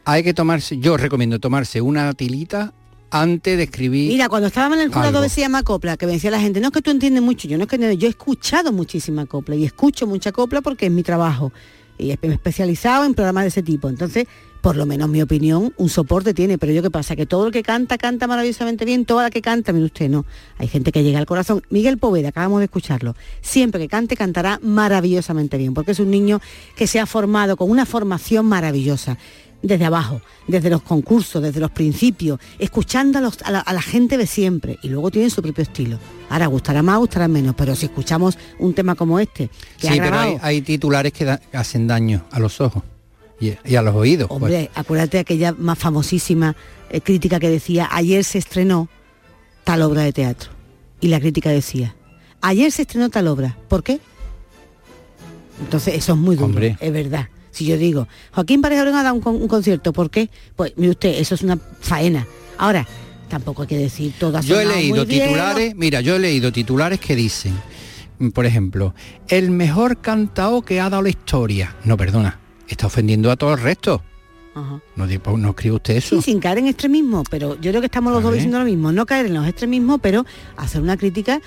[0.04, 2.72] Hay que tomarse, yo recomiendo tomarse una tilita
[3.10, 4.08] antes de escribir.
[4.08, 5.20] Mira, cuando estábamos en el jurado algo.
[5.20, 7.48] de se llama copla, que me decía la gente, no es que tú entiendes mucho,
[7.48, 10.86] yo no es que entiendo, yo he escuchado muchísima copla y escucho mucha copla porque
[10.86, 11.52] es mi trabajo
[11.98, 13.88] y he especializado en programas de ese tipo.
[13.88, 14.26] Entonces,
[14.60, 17.52] por lo menos mi opinión, un soporte tiene, pero yo qué pasa, que todo el
[17.52, 20.24] que canta, canta maravillosamente bien, toda la que canta, mire usted, no.
[20.58, 21.62] Hay gente que llega al corazón.
[21.70, 26.40] Miguel Poveda, acabamos de escucharlo, siempre que cante, cantará maravillosamente bien, porque es un niño
[26.76, 29.18] que se ha formado con una formación maravillosa
[29.60, 33.82] desde abajo, desde los concursos, desde los principios, escuchando a, los- a la, a la
[33.82, 35.98] gente de siempre y luego tiene su propio estilo.
[36.30, 39.98] Ahora gustará más, gustará menos, pero si escuchamos un tema como este, que ha Sí,
[40.00, 42.82] pero hay, hay titulares que da- hacen daño a los ojos
[43.40, 44.28] y, y a los oídos.
[44.28, 44.36] pues.
[44.42, 46.54] hombre, acuérdate de aquella más famosísima
[46.90, 48.88] eh, crítica que decía, ayer se estrenó
[49.64, 50.50] tal obra de teatro.
[51.00, 51.96] Y la crítica decía,
[52.40, 53.98] ayer se estrenó tal obra, ¿por qué?
[55.60, 56.76] Entonces eso es muy duro, Hombre.
[56.80, 57.28] es verdad.
[57.58, 60.30] Si yo digo, Joaquín Pareja Orón ha dado un, con- un concierto, ¿por qué?
[60.54, 62.24] Pues mire usted, eso es una faena.
[62.56, 62.86] Ahahora,
[63.28, 66.52] tampoco hay que decir todo ha Yo he leído bien, titulares, mira, yo he leído
[66.52, 67.54] titulares que dicen,
[68.20, 68.94] mm, por ejemplo,
[69.26, 71.74] el mejor cantao que ha dado la historia.
[71.82, 74.02] No, perdona, está ofendiendo a todo el resto.
[74.54, 74.80] Ajá.
[74.94, 76.16] No, pues, no escribe usted eso.
[76.16, 78.92] Sí, sin caer en extremismo, pero yo creo que estamos los dos diciendo lo mismo,
[78.92, 80.24] no caer en los extremismos, pero
[80.56, 81.40] hacer una crítica.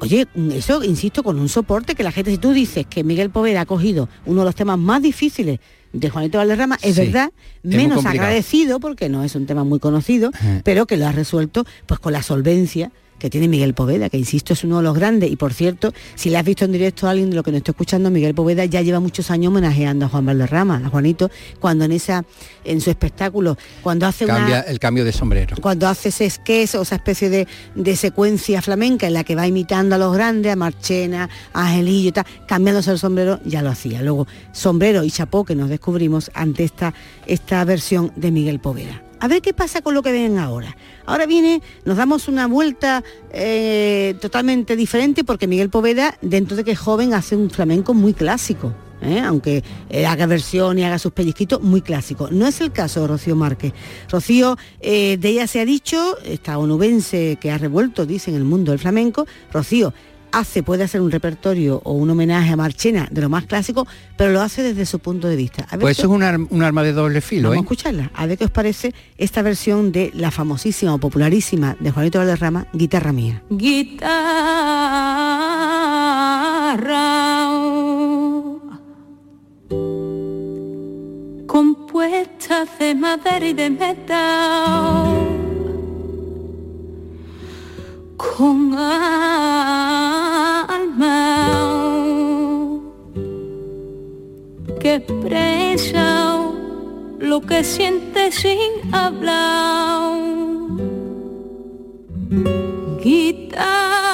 [0.00, 3.62] Oye, eso, insisto, con un soporte que la gente, si tú dices que Miguel Poveda
[3.62, 5.58] ha cogido uno de los temas más difíciles
[5.92, 7.30] de Juanito Valderrama, es Sí, verdad,
[7.62, 10.30] menos agradecido, porque no es un tema muy conocido,
[10.64, 14.52] pero que lo ha resuelto pues con la solvencia que tiene Miguel Poveda, que insisto
[14.52, 17.10] es uno de los grandes y por cierto, si le has visto en directo a
[17.10, 20.08] alguien de lo que nos está escuchando, Miguel Poveda ya lleva muchos años homenajeando a
[20.08, 22.24] Juan Valderrama, a Juanito, cuando en esa
[22.64, 25.56] en su espectáculo, cuando hace Cambia una el cambio de sombrero.
[25.60, 29.46] cuando hace ese sketch o esa especie de, de secuencia flamenca en la que va
[29.46, 34.02] imitando a los grandes, a Marchena, a Angelillo tal, cambiándose el sombrero, ya lo hacía.
[34.02, 36.94] Luego, sombrero y chapó que nos descubrimos ante esta,
[37.26, 39.05] esta versión de Miguel Poveda.
[39.18, 40.76] A ver qué pasa con lo que ven ahora.
[41.06, 46.72] Ahora viene, nos damos una vuelta eh, totalmente diferente porque Miguel Poveda, dentro de que
[46.72, 48.74] es joven, hace un flamenco muy clásico.
[49.02, 49.20] ¿eh?
[49.20, 52.28] aunque eh, haga versión y haga sus pellizquitos, muy clásico.
[52.30, 53.72] No es el caso de Rocío Márquez.
[54.10, 58.72] Rocío, de ella se ha dicho, esta onubense que ha revuelto, dice, en el mundo
[58.72, 59.92] del flamenco, Rocío
[60.32, 63.86] hace, puede hacer un repertorio o un homenaje a Marchena de lo más clásico,
[64.16, 65.64] pero lo hace desde su punto de vista.
[65.70, 67.60] A ver Pues qué- eso es un, ar- un arma de doble filo, Vamos a
[67.60, 67.64] ¿eh?
[67.64, 72.18] escucharla, a ver qué os parece esta versión de la famosísima o popularísima de Juanito
[72.18, 73.42] Valderrama, Guitarra Mía.
[73.50, 74.16] guitarra
[81.46, 85.45] compuesta de madera y de metal
[88.16, 88.96] con alma.
[94.80, 96.38] Que expresa
[97.18, 100.20] lo que siente sin hablar.
[103.02, 104.06] Guitarra.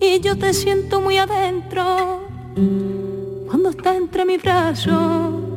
[0.00, 2.20] Y yo te siento muy adentro
[3.46, 5.49] cuando estás entre mis brazos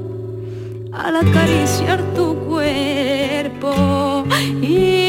[0.95, 4.25] al acariciar tu cuerpo.
[4.61, 5.03] Y...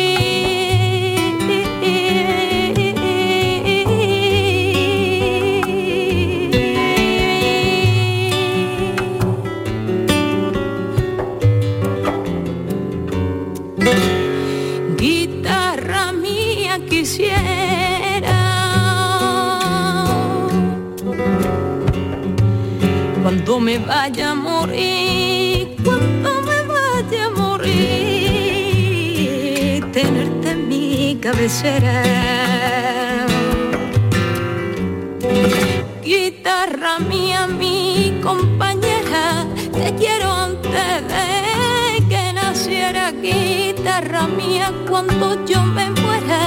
[23.22, 25.23] Cuando me vaya a morir.
[31.24, 32.02] Cabecera.
[36.04, 43.10] Guitarra mía, mi compañera, te quiero antes de que naciera.
[43.10, 46.42] Guitarra mía, cuando yo me muera,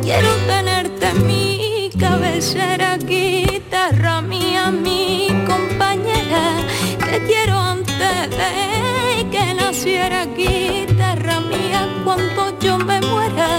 [0.00, 2.96] quiero tenerte en mi cabecera.
[2.96, 6.44] Guitarra mía, mi compañera,
[7.10, 10.24] te quiero antes de que naciera.
[10.24, 13.50] Guitarra mía, cuando yo me muera,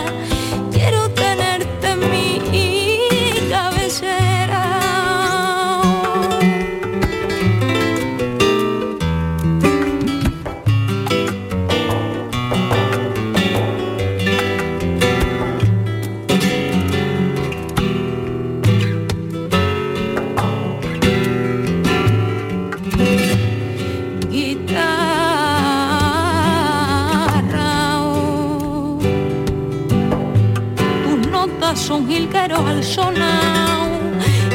[31.75, 33.89] son jilgueros al sonar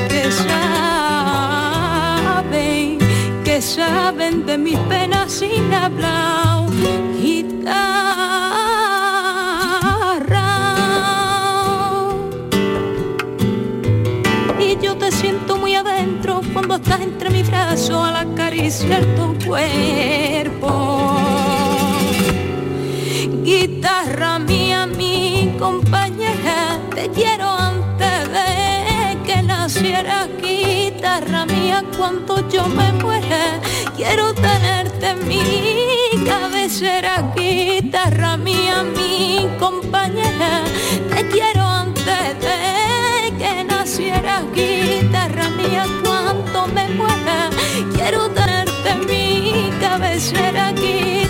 [0.09, 1.39] que saben,
[3.45, 6.51] que saben de mis penas sin hablar.
[7.21, 8.11] Guitarra.
[14.59, 20.90] Y yo te siento muy adentro cuando estás entre mis brazos al acariciar tu cuerpo.
[31.11, 33.61] Guitarra mía, cuando yo me muera,
[33.97, 37.33] quiero tenerte en mi cabecera.
[37.35, 40.63] Guitarra mía, mi compañera,
[41.13, 44.45] te quiero antes de que naciera.
[44.55, 47.51] Guitarra mía, cuando me muera,
[47.93, 50.71] quiero tenerte en mi cabecera.
[50.71, 51.30] Guitarra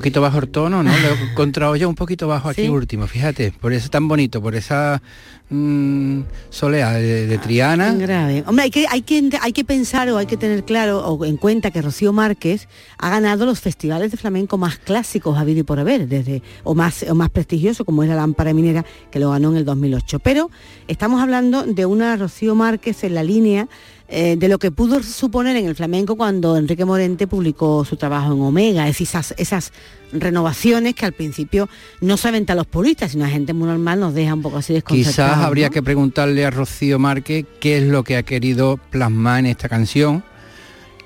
[0.00, 0.90] poquito bajo el tono, ¿no?
[0.90, 2.68] Lo he encontrado yo un poquito bajo aquí Sí.
[2.68, 5.02] último, fíjate, por eso tan bonito, por esa
[5.50, 7.92] mm, soleá de, de Triana.
[7.94, 8.44] Grave.
[8.46, 11.36] Hombre, hay que, hay, que, hay que pensar o hay que tener claro o en
[11.36, 15.78] cuenta que Rocío Márquez ha ganado los festivales de flamenco más clásicos habido y por
[15.78, 19.50] haber, desde, o más, o más prestigioso como es la Lámpara Minera, que lo ganó
[19.50, 20.20] en el 2008.
[20.20, 20.50] Pero
[20.88, 23.68] estamos hablando de una Rocío Márquez en la línea
[24.12, 28.32] eh, de lo que pudo suponer en el flamenco cuando Enrique Morente publicó su trabajo
[28.32, 29.72] en Omega, es esas, esas
[30.12, 31.68] renovaciones que al principio
[32.00, 34.72] no saben a los puristas, sino a gente muy normal nos deja un poco así
[34.72, 35.36] desconcertados.
[35.36, 39.46] Quizás habría que preguntarle a Rocío Márquez qué es lo que ha querido plasmar en
[39.46, 40.22] esta canción.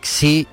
[0.03, 0.47] Sí,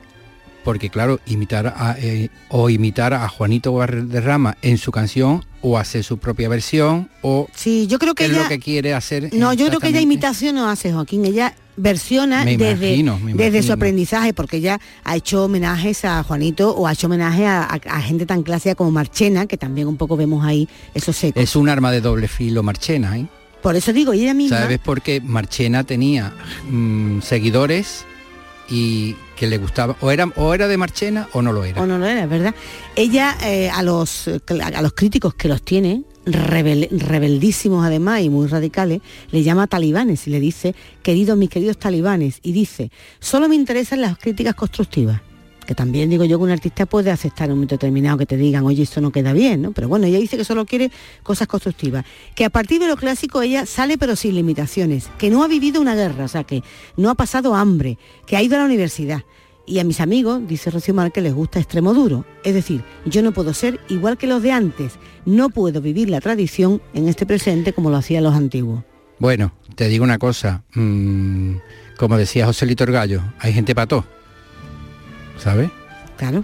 [0.63, 6.03] porque claro, imitar a, eh, o imitar a Juanito Valderrama en su canción o hacer
[6.03, 9.29] su propia versión o Sí, yo creo que es ella- lo que quiere hacer.
[9.34, 11.25] No, yo creo que ella imitación no hace, Joaquín.
[11.25, 16.75] Ella versiona Me desde, imagino, desde su aprendizaje, porque ella ha hecho homenajes a Juanito
[16.75, 19.97] o ha hecho homenaje a, a- a gente tan clásica como Marchena, que también un
[19.97, 21.41] poco vemos ahí esos secos.
[21.41, 23.25] Es un arma de doble filo Marchena, ¿eh?
[23.62, 24.59] Por eso digo, ella misma...
[24.59, 24.80] ¿Sabes?
[24.80, 26.34] Porque Marchena tenía
[26.70, 28.05] mm, seguidores
[28.70, 31.82] y que le gustaba, o era, o era de Marchena o no lo era.
[31.82, 32.55] O no lo era, ¿verdad?
[32.95, 38.47] Ella eh, a, los, a los críticos que los tiene, rebel- rebeldísimos además y muy
[38.47, 39.01] radicales,
[39.32, 44.01] le llama talibanes y le dice, queridos, mis queridos talibanes, y dice, solo me interesan
[44.01, 45.22] las críticas constructivas.
[45.72, 48.65] Que también digo yo que un artista puede aceptar un momento determinado que te digan,
[48.65, 49.72] oye, esto no queda bien, ¿no?
[49.72, 50.91] Pero bueno, ella dice que solo quiere
[51.24, 52.03] cosas constructivas.
[52.36, 55.80] Que a partir de lo clásico ella sale pero sin limitaciones, que no ha vivido
[55.80, 56.61] una guerra, o sea, que
[56.97, 57.97] no ha pasado hambre,
[58.28, 59.22] que ha ido a la universidad,
[59.65, 62.26] y a mis amigos, dice Rocío Márquez, les gusta extremo duro.
[62.43, 64.99] Es decir, yo no puedo ser igual que los de antes.
[65.24, 68.84] No puedo vivir la tradición en este presente como lo hacían los antiguos.
[69.19, 71.53] Bueno, te digo una cosa, mm,
[71.97, 73.88] como decía José Lito Gallo, hay gente para
[75.41, 75.69] ¿sabes?
[76.17, 76.43] Claro.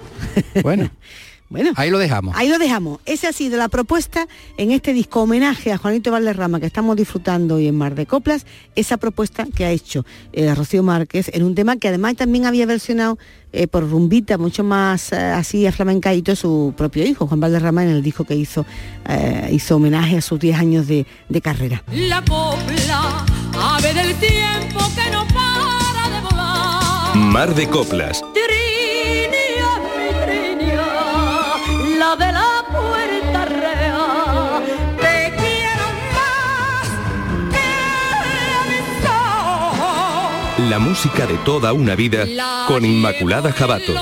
[0.64, 0.90] Bueno,
[1.50, 2.36] Bueno, ahí lo dejamos.
[2.36, 3.00] Ahí lo dejamos.
[3.06, 4.28] Esa ha sido la propuesta
[4.58, 8.46] en este disco homenaje a Juanito Valderrama que estamos disfrutando hoy en Mar de Coplas,
[8.76, 12.66] esa propuesta que ha hecho eh, Rocío Márquez en un tema que además también había
[12.66, 13.18] versionado
[13.54, 18.04] eh, por rumbita, mucho más eh, así aflamencadito su propio hijo, Juan Valderrama, en el
[18.04, 18.66] disco que hizo,
[19.08, 21.82] eh, hizo homenaje a sus 10 años de, de carrera.
[21.94, 23.26] La copla,
[23.58, 27.16] ave del tiempo que no para de volar.
[27.16, 28.22] Mar de Coplas.
[40.70, 42.26] La música de toda una vida
[42.68, 43.94] con Inmaculada Jabato.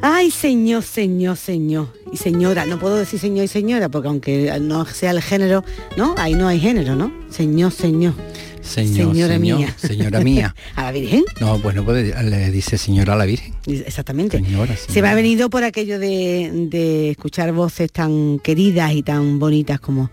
[0.00, 1.88] Ay, señor, señor, señor.
[2.10, 5.64] Y señora, no puedo decir señor y señora, porque aunque no sea el género,
[5.98, 6.14] ¿no?
[6.16, 7.12] Ahí no hay género, ¿no?
[7.28, 8.14] Señor, señor.
[8.64, 9.74] Señor, Señora señor, mía.
[9.76, 10.54] Señora mía.
[10.74, 11.24] ¿A la Virgen?
[11.40, 13.54] No, bueno, pues le dice señora a la Virgen.
[13.66, 14.38] Exactamente.
[14.38, 19.38] Señora, Se me ha venido por aquello de, de escuchar voces tan queridas y tan
[19.38, 20.10] bonitas como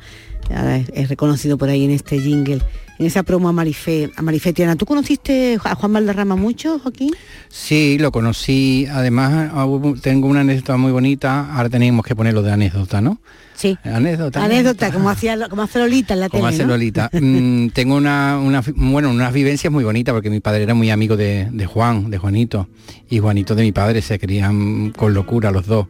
[0.94, 2.62] he reconocido por ahí en este jingle,
[3.00, 4.76] en esa promo a Marifé, a Marifé Tiana.
[4.76, 7.14] ¿Tú conociste a Juan Valderrama mucho, Joaquín?
[7.50, 8.86] Sí, lo conocí.
[8.92, 9.68] Además, ah,
[10.02, 11.54] tengo una anécdota muy bonita.
[11.54, 13.20] Ahora tenemos que ponerlo de anécdota, ¿no?
[13.62, 13.78] Sí.
[13.84, 14.44] Anécdota.
[14.44, 16.70] Anécdota, como hacía como hace Lolita en la Como tele, hace ¿no?
[16.70, 17.10] Lolita.
[17.22, 18.40] Mm, tengo una,
[18.76, 22.18] bueno, unas vivencias muy bonitas porque mi padre era muy amigo de, de Juan, de
[22.18, 22.68] Juanito,
[23.10, 25.88] y Juanito de mi padre se querían con locura los dos.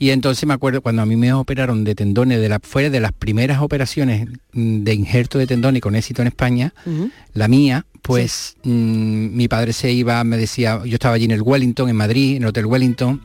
[0.00, 2.98] Y entonces me acuerdo cuando a mí me operaron de tendones, de la, fue de
[2.98, 6.74] las primeras operaciones mm, de injerto de tendones con éxito en España,
[7.34, 11.42] la mía, pues mm, mi padre se iba, me decía, yo estaba allí en el
[11.42, 13.20] Wellington, en Madrid, en el Hotel Wellington,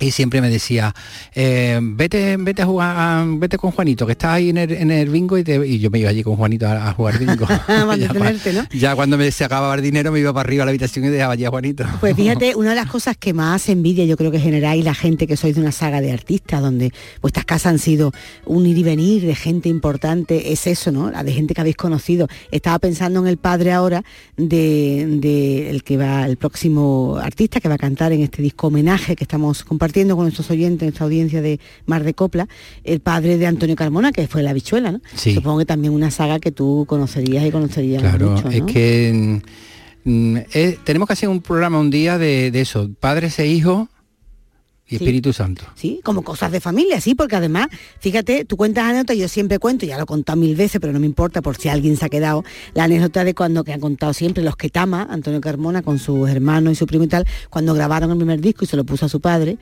[0.00, 0.94] y siempre me decía,
[1.34, 4.90] eh, vete, vete a jugar, a- vete con Juanito, que está ahí en el, en
[4.90, 7.46] el bingo y, te- y yo me iba allí con Juanito a, a jugar bingo.
[7.68, 8.64] Ya, detenerte, ¿no?
[8.72, 11.08] ya cuando me se acababa el dinero me iba para arriba a la habitación y
[11.08, 11.84] dejaba allí a Juanito.
[12.00, 15.26] Pues fíjate, una de las cosas que más envidia yo creo que generáis la gente
[15.26, 16.92] que sois de una saga de artistas, donde
[17.22, 18.12] vuestras casas han sido
[18.46, 21.10] un ir y venir de gente importante, es eso, ¿no?
[21.10, 22.26] La de gente que habéis conocido.
[22.50, 24.02] Estaba pensando en el padre ahora
[24.36, 28.66] de, de el que va, el próximo artista que va a cantar en este disco
[28.68, 32.48] homenaje que estamos compartiendo con nuestros oyentes, nuestra audiencia de Mar de Copla,
[32.84, 35.00] el padre de Antonio Carmona, que fue la bichuela, ¿no?
[35.14, 35.34] Sí.
[35.34, 39.40] Supongo que también una saga que tú conocerías y conocerías Claro, mucho, es que
[40.04, 43.46] mm, mm, eh, tenemos que hacer un programa un día de, de eso, padres e
[43.46, 43.88] hijos
[44.86, 44.96] y Sí.
[44.96, 45.64] Espíritu Santo.
[45.74, 47.68] Sí, como cosas de familia, sí, porque además,
[48.00, 51.00] fíjate, tú cuentas anécdotas, yo siempre cuento, ya lo he contado mil veces, pero no
[51.00, 54.12] me importa por si alguien se ha quedado, la anécdota de cuando que han contado
[54.12, 57.72] siempre los que tama, Antonio Carmona con sus hermanos y su primo y tal, cuando
[57.72, 59.56] grabaron el primer disco y se lo puso a su padre,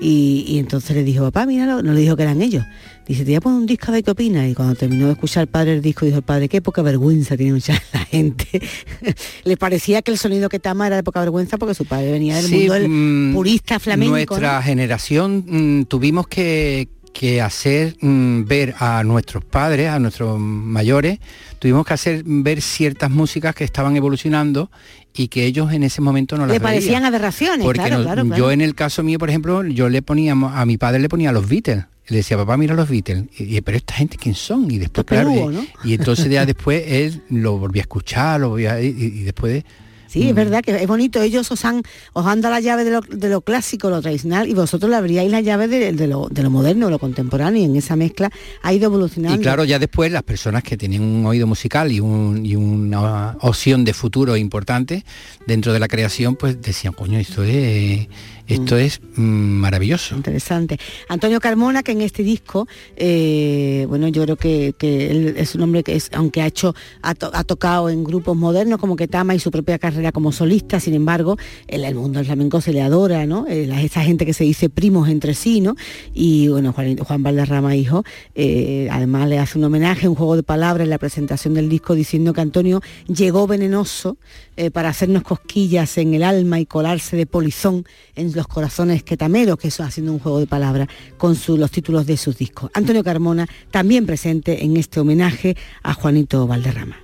[0.00, 2.64] y, y entonces le dijo, papá, míralo, no le dijo que eran ellos.
[3.08, 4.46] Dice, te voy a poner un disco a ver qué opinas.
[4.50, 7.38] Y cuando terminó de escuchar el padre el disco, dijo el padre, qué poca vergüenza
[7.38, 8.60] tiene mucha la gente.
[9.44, 12.36] Le parecía que el sonido que tama era de poca vergüenza porque su padre venía
[12.36, 14.12] del Sí, mundo del mm, purista flamenco.
[14.12, 14.62] Nuestra ¿no?
[14.62, 21.18] generación mm, tuvimos que, que hacer mm, ver a nuestros padres, a nuestros mayores,
[21.58, 24.70] tuvimos que hacer ver ciertas músicas que estaban evolucionando
[25.18, 27.04] y que ellos en ese momento no las Le parecían veían.
[27.06, 30.32] aberraciones, Porque claro, no- claro, yo en el caso mío, por ejemplo, yo le ponía
[30.32, 31.84] a mi padre le ponía los Beatles.
[32.08, 33.24] Le decía, papá, mira los Beatles.
[33.38, 34.70] Y, pero esta gente, ¿quién son?
[34.70, 35.30] Y después, claro,
[35.84, 39.62] y- entonces ya después él lo volví a escuchar, lo volví a- y, y después
[40.08, 41.20] Sí, es verdad que es bonito.
[41.20, 41.82] Ellos os han,
[42.14, 44.96] os han dado la llave de lo, de lo clásico, lo tradicional, y vosotros le
[44.96, 47.94] abríais la llave de, de lo, de lo moderno, de lo contemporáneo, y en esa
[47.94, 48.30] mezcla
[48.62, 49.38] ha ido evolucionando.
[49.38, 53.36] Y claro, ya después las personas que tienen un oído musical y, un- y una
[53.42, 55.04] opción de futuro importante
[55.46, 58.08] dentro de la creación, pues decían, coño, esto es,
[58.46, 60.16] esto es mm, maravilloso.
[60.16, 60.78] Interesante.
[61.10, 65.62] Antonio Carmona, que en este disco, eh, bueno, yo creo que, que él es un
[65.62, 69.34] hombre que es, aunque ha hecho, ha, to- ha tocado en grupos modernos como Ketama
[69.34, 71.36] y su propia carrera como solista, sin embargo,
[71.66, 73.46] en el mundo del flamenco se le adora, ¿no?
[73.48, 75.74] Eh, esa gente que se dice primos entre sí, ¿no?
[76.14, 80.42] Y bueno, Juan, Juan Valderrama, hijo, eh, además le hace un homenaje, un juego de
[80.42, 84.16] palabras en la presentación del disco diciendo que Antonio llegó venenoso
[84.56, 87.84] eh, para hacernos cosquillas en el alma y colarse de polizón
[88.14, 92.06] en los corazones quetameros, que eso haciendo un juego de palabras con su- los títulos
[92.06, 92.70] de sus discos.
[92.74, 96.96] Antonio Carmona también presente en este homenaje a Juanito Valderrama.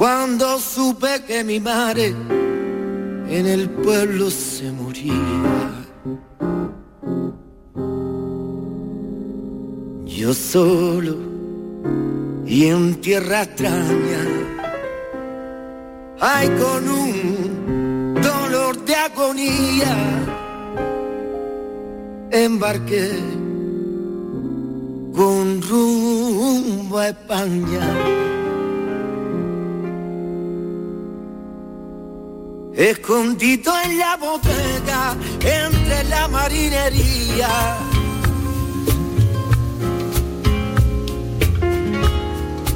[0.00, 2.14] Cuando supe que mi madre
[3.28, 5.12] en el pueblo se moría.
[10.06, 11.16] Yo solo
[12.46, 14.22] y en tierra extraña
[16.18, 19.94] ay con un dolor de agonía,
[22.30, 23.10] embarqué
[25.14, 28.39] con rumbo a España.
[32.74, 37.78] Escondido en la bodega, entre la marinería.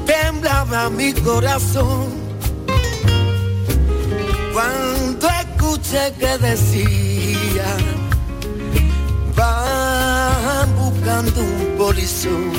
[0.04, 2.08] Temblaba mi corazón
[4.52, 7.76] cuando escuché que decía
[9.36, 12.52] van buscando un polizón.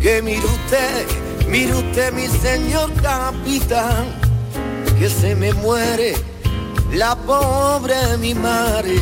[0.00, 1.06] Que mire usted,
[1.48, 4.06] mire usted mi señor capitán,
[4.98, 6.14] que se me muere
[6.92, 8.96] la pobre mi madre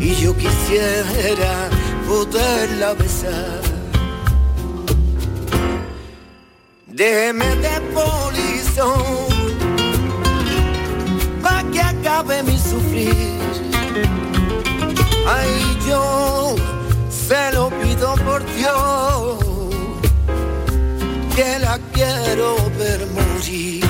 [0.00, 1.68] y yo quisiera
[2.06, 3.60] poderla besar.
[6.86, 9.26] Déjeme de polizón
[11.42, 13.36] pa' que acabe mi sufrir.
[15.28, 16.54] Ay, yo
[17.10, 19.44] se lo pido por Dios,
[21.36, 23.84] que la quiero ver morir.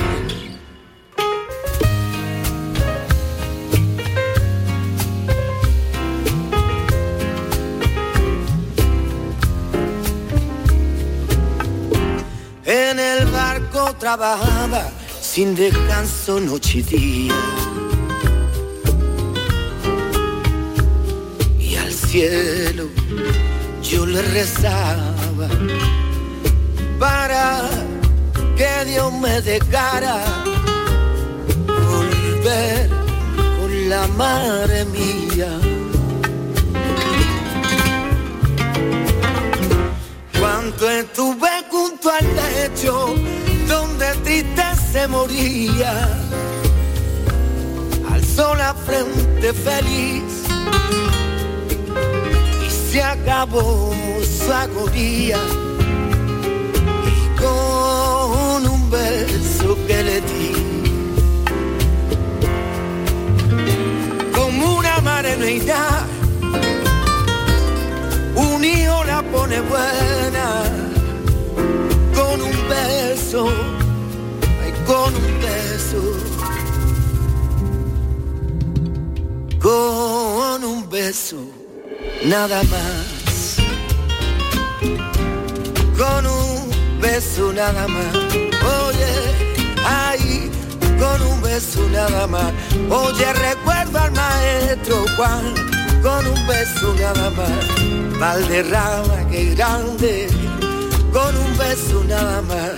[12.65, 14.89] En el barco trabajaba
[15.21, 17.33] sin descanso noche y día.
[21.57, 22.89] Y al cielo
[23.81, 25.47] yo le rezaba
[26.99, 27.69] para
[28.55, 30.23] que Dios me dejara
[31.67, 32.89] volver
[33.59, 35.59] con la madre mía.
[40.39, 43.15] Cuando estuve junto al lecho
[43.67, 46.09] donde triste se moría,
[48.11, 50.23] alzó la frente feliz
[52.65, 55.39] y se acabó su agonía.
[58.87, 60.51] Un beso que le di,
[64.33, 66.05] como una mareneidad,
[68.35, 70.63] un hijo la pone buena.
[72.15, 73.49] Con un beso,
[74.63, 76.01] ay, con un beso,
[79.59, 81.37] con un beso,
[82.25, 83.57] nada más,
[85.97, 86.66] con un
[87.11, 88.13] beso nada más,
[88.83, 89.13] oye,
[89.85, 90.51] ay,
[90.99, 92.51] con un beso nada más,
[92.89, 95.53] oye, recuerdo al maestro Juan,
[96.03, 100.27] con un beso nada más, Valderrama, que grande,
[101.13, 102.71] con un beso nada más.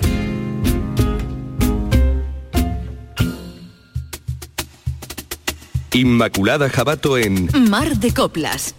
[5.91, 8.75] Inmaculada Jabato en Mar de Coplas.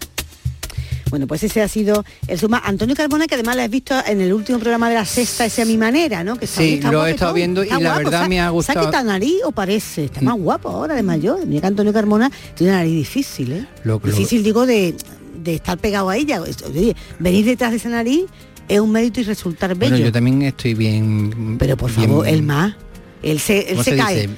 [1.11, 2.61] Bueno, pues ese ha sido el suma.
[2.65, 5.61] Antonio Carbona, que además lo has visto en el último programa de la sexta, ese
[5.61, 6.37] a mi manera, ¿no?
[6.37, 8.43] Que está- Sí, está lo he estado viendo y la guapo, verdad ¿se me ha
[8.43, 8.85] ¿Se ha gustado.
[8.87, 10.05] quitado nariz o parece?
[10.05, 11.45] Está más guapo ahora de mayor.
[11.45, 13.67] Mira que Antonio Carmona tiene una nariz difícil, ¿eh?
[13.83, 14.95] Lo- lo- difícil, digo, de,
[15.43, 16.41] de estar pegado a ella.
[16.41, 18.21] Oye, venir detrás de esa nariz
[18.69, 19.91] es un mérito y resultar bello.
[19.91, 21.57] Bueno, yo también estoy bien.
[21.59, 22.75] Pero por bien- favor, el más.
[23.21, 24.15] Él se, él ¿Cómo se, se cae.
[24.15, 24.29] dice?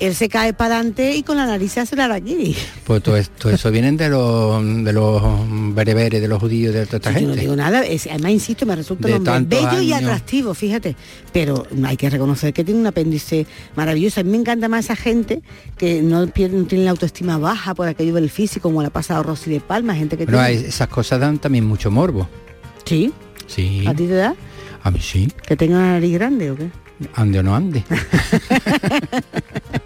[0.00, 2.56] Él se cae para adelante y con la nariz se hace la araquiri.
[2.84, 5.22] Pues todo esto, eso vienen de los de los
[5.74, 7.40] bereberes, de los judíos, de toda esta Yo no gente.
[7.42, 9.08] digo nada, es- además insisto, me resulta
[9.40, 10.96] bello y atractivo, fíjate.
[11.34, 13.46] Pero hay que reconocer que tiene un apéndice
[13.76, 14.20] maravilloso.
[14.20, 15.42] A mí me encanta más esa gente
[15.76, 18.92] que no, pierde- no tiene la autoestima baja por aquello del físico, como le ha
[18.92, 20.66] pasado Rosy de Palma, gente que Pero tiene.
[20.66, 22.26] esas cosas dan también mucho morbo.
[22.86, 23.12] Sí,
[23.46, 23.84] Sí.
[23.86, 24.34] ¿a ti te da?
[24.82, 25.28] A mí sí.
[25.46, 26.68] ¿Que tenga una nariz grande o qué?
[27.14, 27.82] Ande o no ande.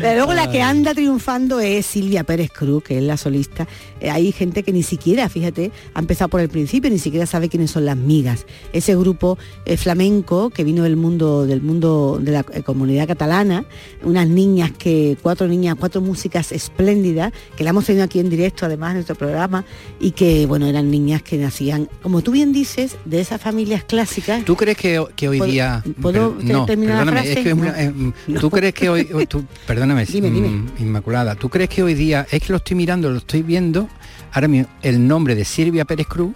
[0.00, 3.66] Pero luego la que anda triunfando es Silvia Pérez Cruz, que es la solista.
[4.00, 7.48] Eh, hay gente que ni siquiera, fíjate, ha empezado por el principio, ni siquiera sabe
[7.48, 8.46] quiénes son las migas.
[8.72, 13.64] Ese grupo eh, flamenco que vino del mundo, del mundo de la eh, comunidad catalana,
[14.02, 18.66] unas niñas que, cuatro niñas, cuatro músicas espléndidas, que la hemos tenido aquí en directo
[18.66, 19.64] además en nuestro programa,
[20.00, 24.44] y que bueno, eran niñas que nacían, como tú bien dices, de esas familias clásicas.
[24.44, 25.84] ¿Tú crees que, que hoy ¿Puedo- día...
[26.00, 27.48] puedo no, terminar la es frase?
[27.48, 29.08] es una- ¿Tú crees que hoy...
[29.14, 30.48] hoy- tú- perdóname, Dime, dime.
[30.48, 33.88] mm, Inmaculada, ¿tú crees que hoy día, es que lo estoy mirando, lo estoy viendo,
[34.32, 36.34] ahora mismo, el nombre de Silvia Pérez Cruz,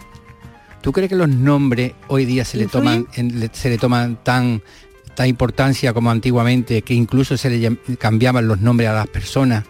[0.82, 4.62] ¿tú crees que los nombres hoy día se le toman, en- se le toman tan
[5.14, 9.64] tan importancia como antiguamente, que incluso se le cambiaban los nombres a las personas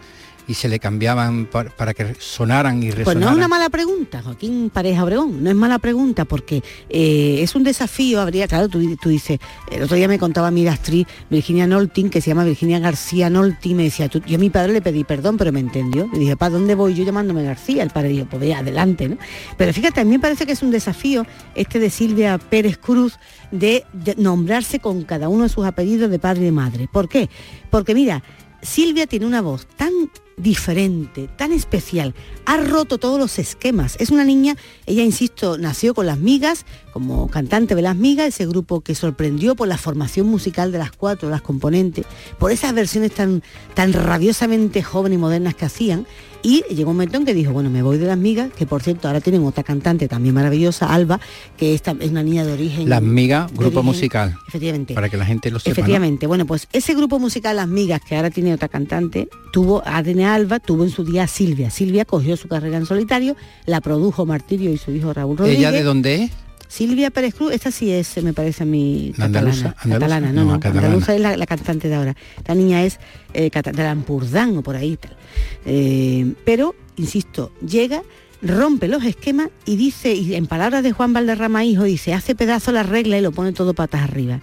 [0.49, 3.21] y se le cambiaban par- para que sonaran y Pues resonaran.
[3.21, 7.53] no es una mala pregunta, Joaquín Pareja Obregón, no es mala pregunta porque eh, es
[7.55, 9.39] un desafío, habría, claro, tú, tú dices,
[9.71, 13.77] el otro día me contaba mi actriz Virginia Nolting, que se llama Virginia García Nolting,
[13.77, 16.09] me decía, tú- yo a mi padre le pedí perdón, pero me entendió.
[16.11, 17.83] Le dije, ¿para dónde voy yo llamándome García?
[17.83, 19.17] El padre dijo, pues ve adelante, ¿no?
[19.55, 23.19] Pero fíjate, a mí me parece que es un desafío este de Silvia Pérez Cruz
[23.51, 26.89] de, de nombrarse con cada uno de sus apellidos de padre y de madre.
[26.91, 27.29] ¿Por qué?
[27.69, 28.23] Porque mira,
[28.63, 29.91] Silvia tiene una voz tan
[30.39, 32.15] diferente, tan especial,
[32.45, 33.95] ha roto todos los esquemas.
[33.99, 38.47] Es una niña, ella, insisto, nació con las migas, como cantante de las migas, ese
[38.47, 42.05] grupo que sorprendió por la formación musical de las cuatro, las componentes,
[42.37, 46.07] por esas versiones tan, tan rabiosamente jóvenes y modernas que hacían.
[46.41, 48.81] Y llegó un momento en que dijo, bueno, me voy de las migas, que por
[48.81, 51.19] cierto ahora tienen otra cantante también maravillosa, Alba,
[51.57, 52.87] que esta es una niña de origen...
[52.89, 54.35] Las Migas, grupo origen- musical.
[54.47, 54.93] Efectivamente.
[54.93, 55.69] Para que la gente lo sepa.
[55.69, 55.73] ¿no?
[55.73, 59.97] Efectivamente, bueno, pues ese grupo musical Las Migas, que ahora tiene otra cantante, tuvo a
[59.97, 61.69] Adene Alba, tuvo en su día a Silvia.
[61.69, 63.35] Silvia cogió su carrera en solitario,
[63.65, 65.59] la produjo Martirio y su hijo Raúl Rodríguez.
[65.59, 66.31] ¿Ella de dónde es?
[66.69, 69.49] Silvia Pérez Cruz, esta sí es, me parece a mí, catalana.
[69.49, 69.73] ¿Andaluza?
[69.73, 70.87] Catalana, no, No, no, catalana.
[70.87, 72.15] andaluza es la, la cantante de ahora.
[72.37, 72.99] Esta niña es
[73.33, 75.17] eh, de Lampurdán o por ahí tal.
[75.65, 78.03] Eh, pero, insisto, llega,
[78.43, 82.71] rompe los esquemas y dice, y en palabras de Juan Valderrama Hijo, dice, hace pedazo
[82.71, 84.39] la regla y lo pone todo patas arriba.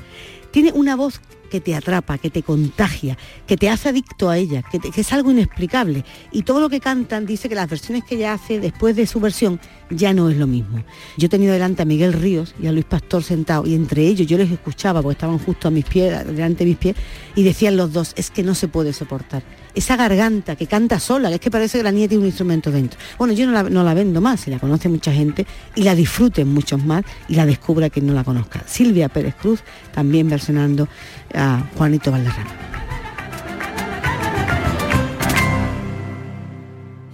[0.57, 4.63] Tiene una voz que te atrapa, que te contagia, que te hace adicto a ella,
[4.63, 6.03] que, es algo inexplicable.
[6.33, 9.21] Y todo lo que cantan dice que las versiones que ella hace después de su
[9.21, 10.83] versión ya no es lo mismo.
[11.19, 14.27] Yo he tenido delante a Miguel Ríos y a Luis Pastor sentado y entre ellos
[14.27, 16.97] yo les escuchaba porque estaban justo a mis pies, delante de mis pies,
[17.35, 19.43] y decían los dos, es que no se puede soportar.
[19.77, 22.70] Esa garganta que canta sola, que es que parece que la niña tiene un instrumento
[22.72, 22.99] dentro.
[23.18, 25.95] Bueno, yo no la, no la vendo más, y la conoce mucha gente y la
[25.95, 28.62] disfruten muchos más y la descubra quien no la conozca.
[28.66, 29.61] Silvia Pérez Cruz
[29.95, 30.89] también versionando
[31.35, 32.51] a Juanito Valderrama.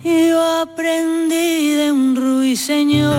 [0.04, 3.12] Yo aprendí de un ruiseñor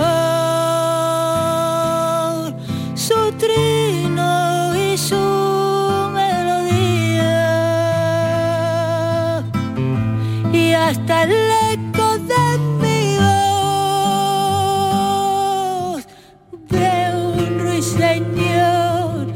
[11.04, 11.24] hasta
[11.72, 13.18] eco de mi
[15.92, 16.04] voz
[16.70, 19.26] de un ruiseñor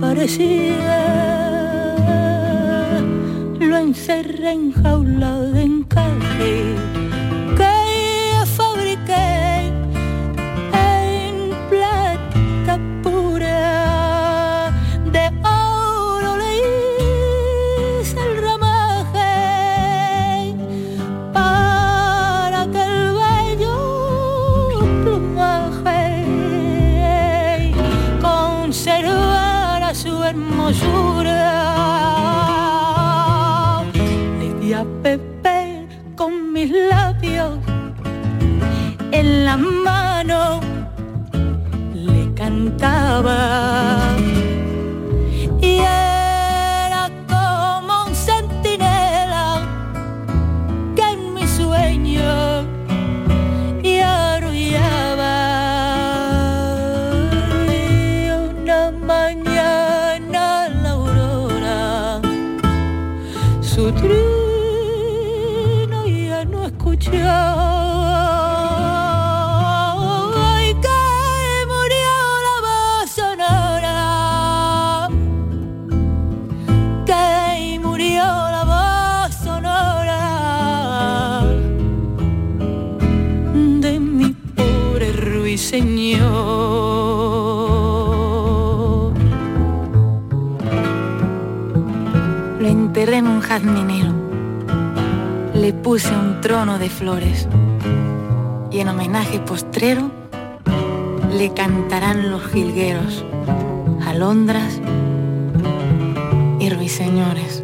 [0.00, 1.02] parecía.
[3.60, 5.53] Lo encerré enjaulado
[42.84, 44.03] cantaba
[93.04, 94.14] enterré en un jazminero
[95.52, 97.46] le puse un trono de flores
[98.70, 100.10] y en homenaje postrero
[101.30, 103.22] le cantarán los jilgueros,
[104.06, 104.80] alondras
[106.60, 107.62] y ruiseñores.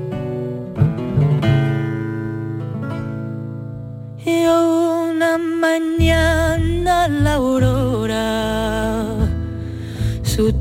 [4.27, 9.07] Y una mañana la aurora
[10.23, 10.53] su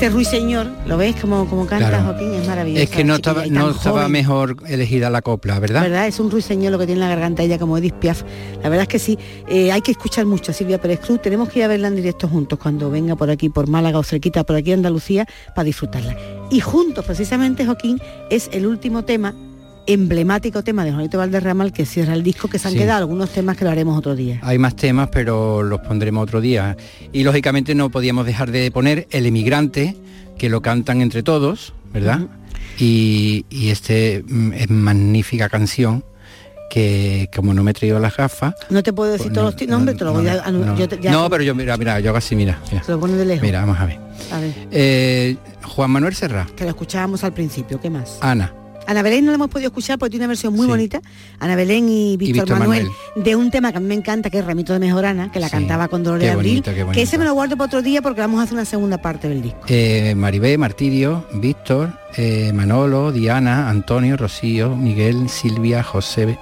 [0.00, 2.04] ese ruiseñor, ¿lo ves como, como canta Claro.
[2.04, 2.32] Joaquín?
[2.32, 2.82] Es maravilloso.
[2.82, 4.12] Es que no estaba, no estaba joven.
[4.12, 5.82] mejor elegida la copla, ¿verdad?
[5.82, 6.06] ¿verdad?
[6.06, 8.22] Es un ruiseñor lo que tiene en la garganta ella como Edith Piaf.
[8.62, 11.20] La verdad es que sí, eh, hay que escuchar mucho a Silvia Pérez Cruz.
[11.20, 14.02] Tenemos que ir a verla en directo juntos cuando venga por aquí, por Málaga o
[14.02, 16.16] cerquita, por aquí Andalucía, para disfrutarla.
[16.50, 19.34] Y juntos, precisamente, Joaquín, es el último tema
[19.92, 22.78] emblemático tema de Juanito Valderrama el que cierra el disco que se han Sí.
[22.80, 26.40] quedado algunos temas que lo haremos otro día Hay más temas, pero los pondremos otro
[26.40, 26.76] día.
[27.12, 29.96] Y lógicamente no podíamos dejar de poner El emigrante,
[30.38, 32.20] que lo cantan entre todos, ¿verdad?
[32.78, 36.02] y, y este mm, es magnífica canción
[36.70, 38.54] que como no me he traído las gafas.
[38.70, 41.10] no te puedo decir todos los nombres te lo voy a No, yo te- ya-
[41.10, 42.60] no, pero yo mira, mira, yo hago así, mira.
[42.70, 43.98] Mira, se lo pone de lejos Mira, vamos a ver.
[44.32, 48.18] a ver Eh, Juan Manuel Serra, que lo escuchábamos al principio ¿qué más?
[48.20, 48.54] Ana.
[48.90, 51.00] Ana Belén no la hemos podido escuchar porque tiene una versión muy bonita.
[51.38, 53.24] Ana Belén y Víctor, Víctor Manuel, Manuel.
[53.24, 55.48] de un tema que a mí me encanta, que es Ramito de Mejorana, que la
[55.48, 56.62] cantaba con Dolores qué Abril.
[56.92, 59.28] que ese me lo guardo para otro día porque vamos a hacer una segunda parte
[59.28, 59.60] del disco.
[59.68, 66.36] Eh, Maribé, Martirio, Víctor, eh, Manolo, Diana, Antonio, Rocío, Miguel, Silvia, José,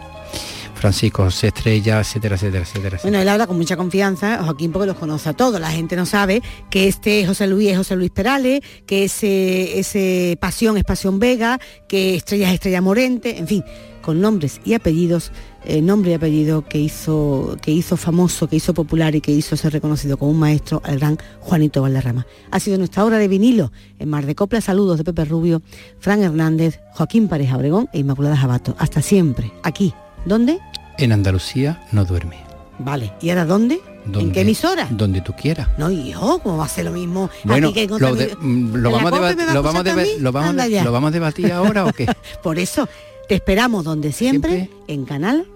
[0.79, 2.99] Francisco, José Estrella, etcétera, etcétera, etcétera.
[3.03, 5.61] Bueno, él habla con mucha confianza, Joaquín, porque los conoce a todos.
[5.61, 10.37] La gente no sabe que este José Luis es José Luis Perales, que ese, ese
[10.41, 13.65] Pasión es Pasión Vega, que Estrella es Estrella Morente, en fin,
[14.09, 15.33] con nombres y apellidos,
[15.65, 19.57] eh, nombre y apellido que hizo, que hizo famoso, que hizo popular y que hizo
[19.57, 22.27] ser reconocido como un maestro al gran Juanito Valderrama.
[22.51, 24.61] Ha sido nuestra hora de vinilo en Mar de Copla.
[24.61, 25.61] Saludos de Pepe Rubio,
[25.99, 28.75] Fran Hernández, Joaquín Pareja Obregón e Inmaculada Jabato.
[28.79, 29.53] Hasta siempre.
[29.63, 29.93] Aquí.
[30.25, 30.59] ¿Dónde?
[30.99, 32.37] En Andalucía no duerme.
[32.79, 33.13] Vale.
[33.21, 33.81] ¿Y ahora dónde?
[34.07, 34.87] ¿En Donde- qué emisora?
[34.91, 35.69] Donde tú quieras.
[35.79, 37.29] No, hijo, ¿cómo va a ser lo mismo?
[37.45, 40.83] Bueno, que en lo, de- ¿En vamos a va lo vamos a lo vamos de-
[40.83, 42.07] lo vamos debatir ahora o qué?
[42.43, 42.89] Por eso,
[43.29, 45.47] te esperamos donde siempre, en Canal.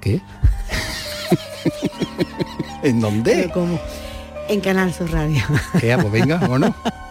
[0.00, 0.20] ¿Qué?
[2.82, 3.50] ¿En dónde?
[3.52, 3.80] ¿cómo?
[4.48, 5.42] En Canal Sur Radio.
[5.80, 5.96] ¿Qué?
[5.96, 6.70] Pues venga, vámonos.
[6.84, 7.05] Tengo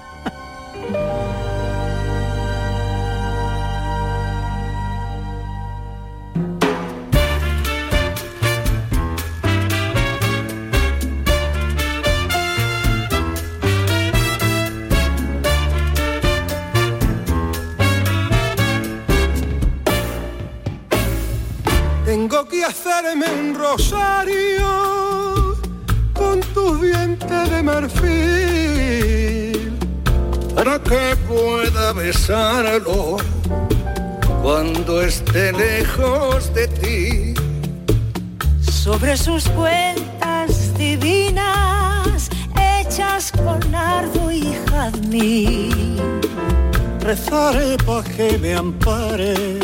[22.68, 24.66] hacerme un rosario
[26.13, 28.01] con tus dientes de marfil
[30.55, 33.18] para que pueda besarlo
[34.41, 37.34] cuando esté lejos de ti.
[38.61, 42.30] sobre sus cuentas divinas
[42.80, 45.97] hechas con nardo y jazmín.
[47.01, 49.59] Rezaré para que me ampare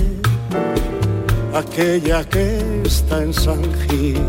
[1.54, 4.22] aquella que está en San Gil.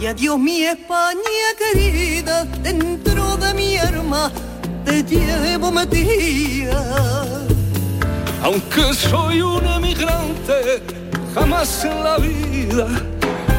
[0.00, 4.30] Y adiós mi España querida, dentro de mi alma
[4.84, 7.24] te llevo metida.
[8.42, 10.82] Aunque soy un emigrante,
[11.34, 12.88] jamás en la vida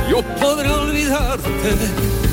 [0.09, 2.32] yo podré olvidarte.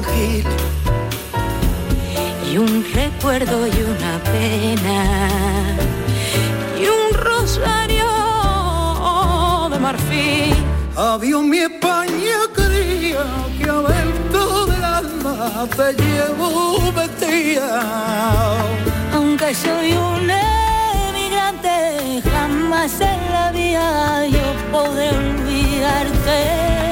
[0.00, 0.46] Gil.
[2.52, 5.00] y un recuerdo y una pena
[6.78, 8.08] y un rosario
[9.70, 10.54] de marfil.
[10.96, 13.24] Adiós mi España quería
[13.58, 17.80] que a vento del alma te llevo vestida.
[19.14, 20.30] Aunque soy un
[21.08, 26.91] emigrante, jamás en la vida yo podré olvidarte.